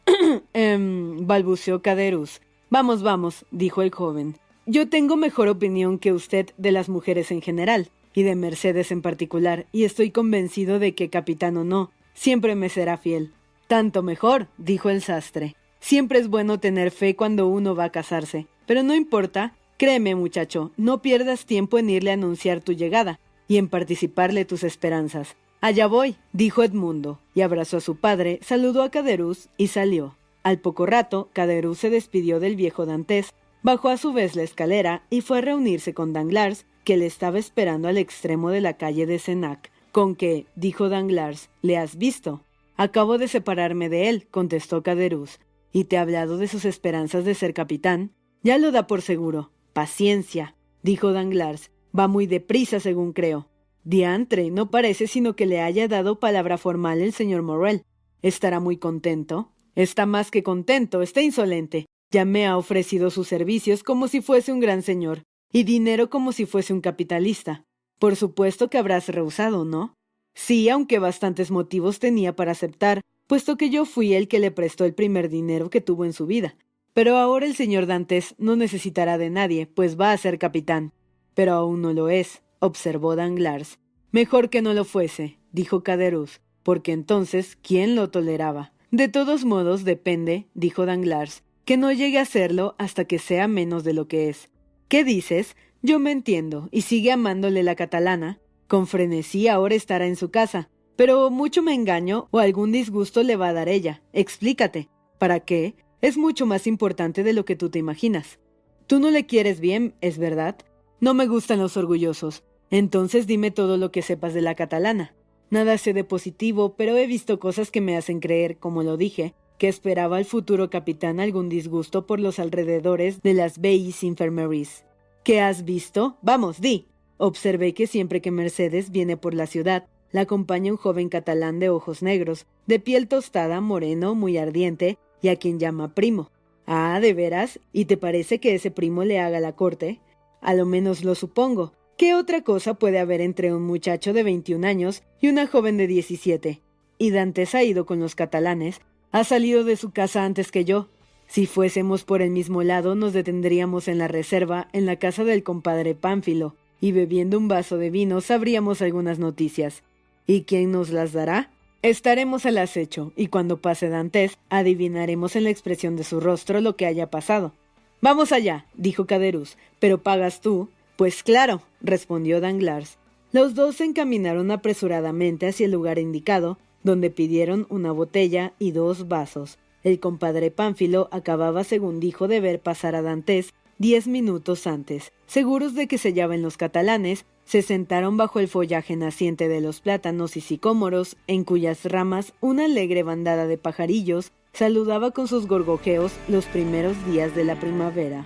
em, 0.53 1.27
balbuceó 1.27 1.81
Caderus. 1.81 2.41
Vamos, 2.69 3.03
vamos, 3.03 3.45
dijo 3.51 3.81
el 3.81 3.91
joven. 3.91 4.35
Yo 4.65 4.87
tengo 4.87 5.17
mejor 5.17 5.49
opinión 5.49 5.99
que 5.99 6.13
usted 6.13 6.51
de 6.57 6.71
las 6.71 6.87
mujeres 6.87 7.31
en 7.31 7.41
general, 7.41 7.89
y 8.13 8.23
de 8.23 8.35
Mercedes 8.35 8.91
en 8.91 9.01
particular, 9.01 9.65
y 9.73 9.83
estoy 9.83 10.11
convencido 10.11 10.79
de 10.79 10.95
que, 10.95 11.09
capitán 11.09 11.57
o 11.57 11.65
no, 11.65 11.91
siempre 12.13 12.55
me 12.55 12.69
será 12.69 12.97
fiel. 12.97 13.33
Tanto 13.67 14.03
mejor, 14.03 14.47
dijo 14.57 14.89
el 14.89 15.01
sastre. 15.01 15.57
Siempre 15.81 16.19
es 16.19 16.29
bueno 16.29 16.61
tener 16.61 16.91
fe 16.91 17.17
cuando 17.17 17.47
uno 17.47 17.75
va 17.75 17.85
a 17.85 17.91
casarse. 17.91 18.47
Pero 18.65 18.83
no 18.83 18.95
importa, 18.95 19.53
créeme, 19.77 20.15
muchacho, 20.15 20.71
no 20.77 21.01
pierdas 21.01 21.45
tiempo 21.45 21.77
en 21.77 21.89
irle 21.89 22.11
a 22.11 22.13
anunciar 22.13 22.61
tu 22.61 22.71
llegada, 22.71 23.19
y 23.49 23.57
en 23.57 23.67
participarle 23.67 24.45
tus 24.45 24.63
esperanzas. 24.63 25.35
Allá 25.59 25.87
voy, 25.87 26.15
dijo 26.31 26.63
Edmundo, 26.63 27.19
y 27.35 27.41
abrazó 27.41 27.77
a 27.77 27.81
su 27.81 27.97
padre, 27.97 28.39
saludó 28.41 28.83
a 28.83 28.91
Caderuz 28.91 29.49
y 29.57 29.67
salió. 29.67 30.15
Al 30.43 30.59
poco 30.59 30.85
rato, 30.85 31.29
Caderuz 31.33 31.79
se 31.79 31.89
despidió 31.89 32.39
del 32.39 32.55
viejo 32.55 32.85
Dantes, 32.85 33.33
Bajó 33.63 33.87
a 33.87 33.97
su 33.97 34.11
vez 34.11 34.35
la 34.35 34.43
escalera 34.43 35.03
y 35.09 35.21
fue 35.21 35.37
a 35.37 35.41
reunirse 35.41 35.93
con 35.93 36.11
Danglars, 36.11 36.65
que 36.83 36.97
le 36.97 37.05
estaba 37.05 37.39
esperando 37.39 37.87
al 37.87 37.97
extremo 37.97 38.49
de 38.49 38.59
la 38.59 38.75
calle 38.75 39.05
de 39.05 39.19
Senac. 39.19 39.71
Con 39.93 40.15
que, 40.15 40.47
dijo 40.57 40.89
Danglars, 40.89 41.49
¿le 41.61 41.77
has 41.77 41.97
visto? 41.97 42.41
Acabo 42.75 43.17
de 43.17 43.29
separarme 43.29 43.87
de 43.87 44.09
él, 44.09 44.27
contestó 44.29 44.83
Caderuz. 44.83 45.39
¿Y 45.71 45.85
te 45.85 45.97
ha 45.97 46.01
hablado 46.01 46.37
de 46.37 46.49
sus 46.49 46.65
esperanzas 46.65 47.23
de 47.23 47.35
ser 47.35 47.53
capitán? 47.53 48.11
Ya 48.41 48.57
lo 48.57 48.73
da 48.73 48.85
por 48.85 49.01
seguro. 49.01 49.51
Paciencia, 49.71 50.55
dijo 50.81 51.13
Danglars. 51.13 51.71
Va 51.97 52.09
muy 52.09 52.27
deprisa, 52.27 52.81
según 52.81 53.13
creo. 53.13 53.47
Diantre, 53.85 54.51
no 54.51 54.71
parece 54.71 55.07
sino 55.07 55.37
que 55.37 55.45
le 55.45 55.61
haya 55.61 55.87
dado 55.87 56.19
palabra 56.19 56.57
formal 56.57 56.99
el 56.99 57.13
señor 57.13 57.43
Morrel. 57.43 57.83
¿Estará 58.21 58.59
muy 58.59 58.75
contento? 58.75 59.53
Está 59.75 60.05
más 60.05 60.31
que 60.31 60.43
contento, 60.43 61.01
está 61.01 61.21
insolente. 61.21 61.85
Ya 62.13 62.25
me 62.25 62.45
ha 62.45 62.57
ofrecido 62.57 63.09
sus 63.09 63.27
servicios 63.27 63.81
como 63.81 64.07
si 64.07 64.21
fuese 64.21 64.53
un 64.53 64.59
gran 64.59 64.83
señor, 64.83 65.23
y 65.51 65.63
dinero 65.63 66.11
como 66.11 66.31
si 66.31 66.45
fuese 66.45 66.71
un 66.71 66.79
capitalista. 66.79 67.63
Por 67.97 68.15
supuesto 68.15 68.69
que 68.69 68.77
habrás 68.77 69.09
rehusado, 69.09 69.65
¿no? 69.65 69.95
Sí, 70.35 70.69
aunque 70.69 70.99
bastantes 70.99 71.49
motivos 71.49 71.97
tenía 71.97 72.35
para 72.35 72.51
aceptar, 72.51 73.01
puesto 73.25 73.57
que 73.57 73.71
yo 73.71 73.85
fui 73.85 74.13
el 74.13 74.27
que 74.27 74.37
le 74.37 74.51
prestó 74.51 74.85
el 74.85 74.93
primer 74.93 75.27
dinero 75.27 75.71
que 75.71 75.81
tuvo 75.81 76.05
en 76.05 76.13
su 76.13 76.27
vida. 76.27 76.55
Pero 76.93 77.17
ahora 77.17 77.47
el 77.47 77.55
señor 77.55 77.87
Dantes 77.87 78.35
no 78.37 78.55
necesitará 78.55 79.17
de 79.17 79.31
nadie, 79.31 79.65
pues 79.65 79.99
va 79.99 80.11
a 80.11 80.17
ser 80.17 80.37
capitán. 80.37 80.93
Pero 81.33 81.53
aún 81.53 81.81
no 81.81 81.93
lo 81.93 82.09
es, 82.09 82.43
observó 82.59 83.15
Danglars. 83.15 83.79
Mejor 84.11 84.51
que 84.51 84.61
no 84.61 84.75
lo 84.75 84.85
fuese, 84.85 85.39
dijo 85.51 85.81
Caderuz, 85.81 86.41
porque 86.61 86.91
entonces, 86.91 87.57
¿quién 87.63 87.95
lo 87.95 88.11
toleraba? 88.11 88.71
De 88.91 89.07
todos 89.07 89.45
modos, 89.45 89.83
depende, 89.83 90.45
dijo 90.53 90.85
Danglars, 90.85 91.41
que 91.65 91.77
no 91.77 91.91
llegue 91.91 92.19
a 92.19 92.25
serlo 92.25 92.75
hasta 92.77 93.05
que 93.05 93.19
sea 93.19 93.47
menos 93.47 93.83
de 93.83 93.93
lo 93.93 94.07
que 94.07 94.29
es. 94.29 94.49
¿Qué 94.87 95.03
dices? 95.03 95.55
Yo 95.81 95.99
me 95.99 96.11
entiendo, 96.11 96.69
y 96.71 96.81
sigue 96.81 97.11
amándole 97.11 97.63
la 97.63 97.75
catalana. 97.75 98.39
Con 98.67 98.87
frenesí 98.87 99.47
ahora 99.47 99.75
estará 99.75 100.07
en 100.07 100.15
su 100.15 100.31
casa, 100.31 100.69
pero 100.95 101.29
mucho 101.29 101.61
me 101.61 101.73
engaño 101.73 102.27
o 102.31 102.39
algún 102.39 102.71
disgusto 102.71 103.23
le 103.23 103.35
va 103.35 103.49
a 103.49 103.53
dar 103.53 103.69
ella. 103.69 104.01
Explícate. 104.13 104.89
¿Para 105.17 105.39
qué? 105.39 105.75
Es 106.01 106.17
mucho 106.17 106.45
más 106.45 106.67
importante 106.67 107.23
de 107.23 107.33
lo 107.33 107.45
que 107.45 107.55
tú 107.55 107.69
te 107.69 107.79
imaginas. 107.79 108.39
Tú 108.87 108.99
no 108.99 109.09
le 109.09 109.25
quieres 109.25 109.59
bien, 109.59 109.95
¿es 110.01 110.17
verdad? 110.17 110.57
No 110.99 111.13
me 111.13 111.27
gustan 111.27 111.59
los 111.59 111.77
orgullosos. 111.77 112.43
Entonces 112.69 113.27
dime 113.27 113.51
todo 113.51 113.77
lo 113.77 113.91
que 113.91 114.01
sepas 114.01 114.33
de 114.33 114.41
la 114.41 114.55
catalana. 114.55 115.15
Nada 115.49 115.77
sé 115.77 115.93
de 115.93 116.03
positivo, 116.03 116.75
pero 116.75 116.97
he 116.97 117.07
visto 117.07 117.39
cosas 117.39 117.71
que 117.71 117.81
me 117.81 117.95
hacen 117.95 118.19
creer, 118.19 118.57
como 118.57 118.83
lo 118.83 118.97
dije, 118.97 119.35
que 119.57 119.67
esperaba 119.67 120.17
al 120.17 120.25
futuro 120.25 120.69
capitán 120.69 121.19
algún 121.19 121.49
disgusto 121.49 122.05
por 122.05 122.19
los 122.19 122.39
alrededores 122.39 123.21
de 123.21 123.33
las 123.33 123.59
Bayes 123.59 124.03
Infirmaries. 124.03 124.85
¿Qué 125.23 125.41
has 125.41 125.63
visto? 125.63 126.17
Vamos, 126.21 126.59
di. 126.59 126.87
Observé 127.17 127.73
que 127.73 127.87
siempre 127.87 128.21
que 128.21 128.31
Mercedes 128.31 128.91
viene 128.91 129.15
por 129.15 129.33
la 129.33 129.47
ciudad, 129.47 129.85
la 130.11 130.21
acompaña 130.21 130.71
un 130.71 130.77
joven 130.77 131.09
catalán 131.09 131.59
de 131.59 131.69
ojos 131.69 132.03
negros, 132.03 132.45
de 132.67 132.79
piel 132.79 133.07
tostada, 133.07 133.61
moreno, 133.61 134.15
muy 134.15 134.37
ardiente, 134.37 134.97
y 135.21 135.29
a 135.29 135.37
quien 135.37 135.59
llama 135.59 135.95
primo. 135.95 136.29
Ah, 136.65 136.99
¿de 137.01 137.13
veras? 137.13 137.59
¿Y 137.71 137.85
te 137.85 137.97
parece 137.97 138.39
que 138.39 138.55
ese 138.55 138.71
primo 138.71 139.03
le 139.03 139.19
haga 139.19 139.39
la 139.39 139.55
corte? 139.55 140.01
A 140.41 140.53
lo 140.53 140.65
menos 140.65 141.03
lo 141.03 141.15
supongo. 141.15 141.73
¿Qué 141.97 142.13
otra 142.15 142.43
cosa 142.43 142.73
puede 142.73 142.99
haber 142.99 143.21
entre 143.21 143.53
un 143.53 143.63
muchacho 143.63 144.13
de 144.13 144.23
21 144.23 144.65
años 144.67 145.03
y 145.21 145.29
una 145.29 145.47
joven 145.47 145.77
de 145.77 145.87
17? 145.87 146.61
Y 146.97 147.11
Dantes 147.11 147.55
ha 147.55 147.63
ido 147.63 147.85
con 147.85 147.99
los 147.99 148.15
catalanes, 148.15 148.81
ha 149.13 149.23
salido 149.23 149.63
de 149.63 149.77
su 149.77 149.91
casa 149.91 150.25
antes 150.25 150.51
que 150.51 150.65
yo. 150.65 150.89
Si 151.27 151.45
fuésemos 151.45 152.03
por 152.03 152.21
el 152.23 152.31
mismo 152.31 152.63
lado, 152.63 152.95
nos 152.95 153.13
detendríamos 153.13 153.87
en 153.87 153.99
la 153.99 154.07
reserva, 154.07 154.67
en 154.73 154.87
la 154.87 154.97
casa 154.97 155.23
del 155.23 155.43
compadre 155.43 155.93
Pánfilo, 155.93 156.55
y 156.81 156.91
bebiendo 156.91 157.37
un 157.37 157.47
vaso 157.47 157.77
de 157.77 157.91
vino 157.91 158.21
sabríamos 158.21 158.81
algunas 158.81 159.19
noticias. 159.19 159.83
¿Y 160.25 160.41
quién 160.41 160.71
nos 160.71 160.89
las 160.89 161.13
dará? 161.13 161.51
Estaremos 161.83 162.47
al 162.47 162.57
acecho, 162.57 163.13
y 163.15 163.27
cuando 163.27 163.61
pase 163.61 163.87
Dantes, 163.87 164.39
adivinaremos 164.49 165.35
en 165.35 165.43
la 165.43 165.51
expresión 165.51 165.95
de 165.95 166.03
su 166.03 166.19
rostro 166.19 166.59
lo 166.59 166.75
que 166.75 166.87
haya 166.87 167.11
pasado. 167.11 167.53
Vamos 168.01 168.31
allá, 168.31 168.65
dijo 168.73 169.05
Caderuz, 169.05 169.57
pero 169.79 170.01
pagas 170.01 170.41
tú. 170.41 170.69
Pues 170.95 171.21
claro, 171.21 171.61
respondió 171.81 172.41
Danglars. 172.41 172.97
Los 173.31 173.53
dos 173.53 173.75
se 173.75 173.85
encaminaron 173.85 174.49
apresuradamente 174.49 175.47
hacia 175.47 175.65
el 175.65 175.71
lugar 175.71 175.99
indicado, 175.99 176.57
donde 176.83 177.09
pidieron 177.09 177.65
una 177.69 177.91
botella 177.91 178.53
y 178.59 178.71
dos 178.71 179.07
vasos. 179.07 179.57
El 179.83 179.99
compadre 179.99 180.51
Pánfilo 180.51 181.09
acababa, 181.11 181.63
según 181.63 181.99
dijo, 181.99 182.27
de 182.27 182.39
ver 182.39 182.59
pasar 182.61 182.95
a 182.95 183.01
Dantes 183.01 183.53
diez 183.77 184.07
minutos 184.07 184.67
antes. 184.67 185.11
Seguros 185.27 185.75
de 185.75 185.87
que 185.87 185.97
se 185.97 186.09
hallaban 186.09 186.41
los 186.41 186.57
catalanes, 186.57 187.25
se 187.43 187.61
sentaron 187.61 188.15
bajo 188.15 188.39
el 188.39 188.47
follaje 188.47 188.95
naciente 188.95 189.47
de 189.49 189.59
los 189.59 189.81
plátanos 189.81 190.37
y 190.37 190.41
sicómoros, 190.41 191.17
en 191.27 191.43
cuyas 191.43 191.83
ramas 191.85 192.33
una 192.39 192.65
alegre 192.65 193.03
bandada 193.03 193.47
de 193.47 193.57
pajarillos 193.57 194.31
saludaba 194.53 195.11
con 195.11 195.27
sus 195.27 195.47
gorgojeos 195.47 196.13
los 196.27 196.45
primeros 196.45 196.95
días 197.05 197.35
de 197.35 197.43
la 197.43 197.59
primavera. 197.59 198.25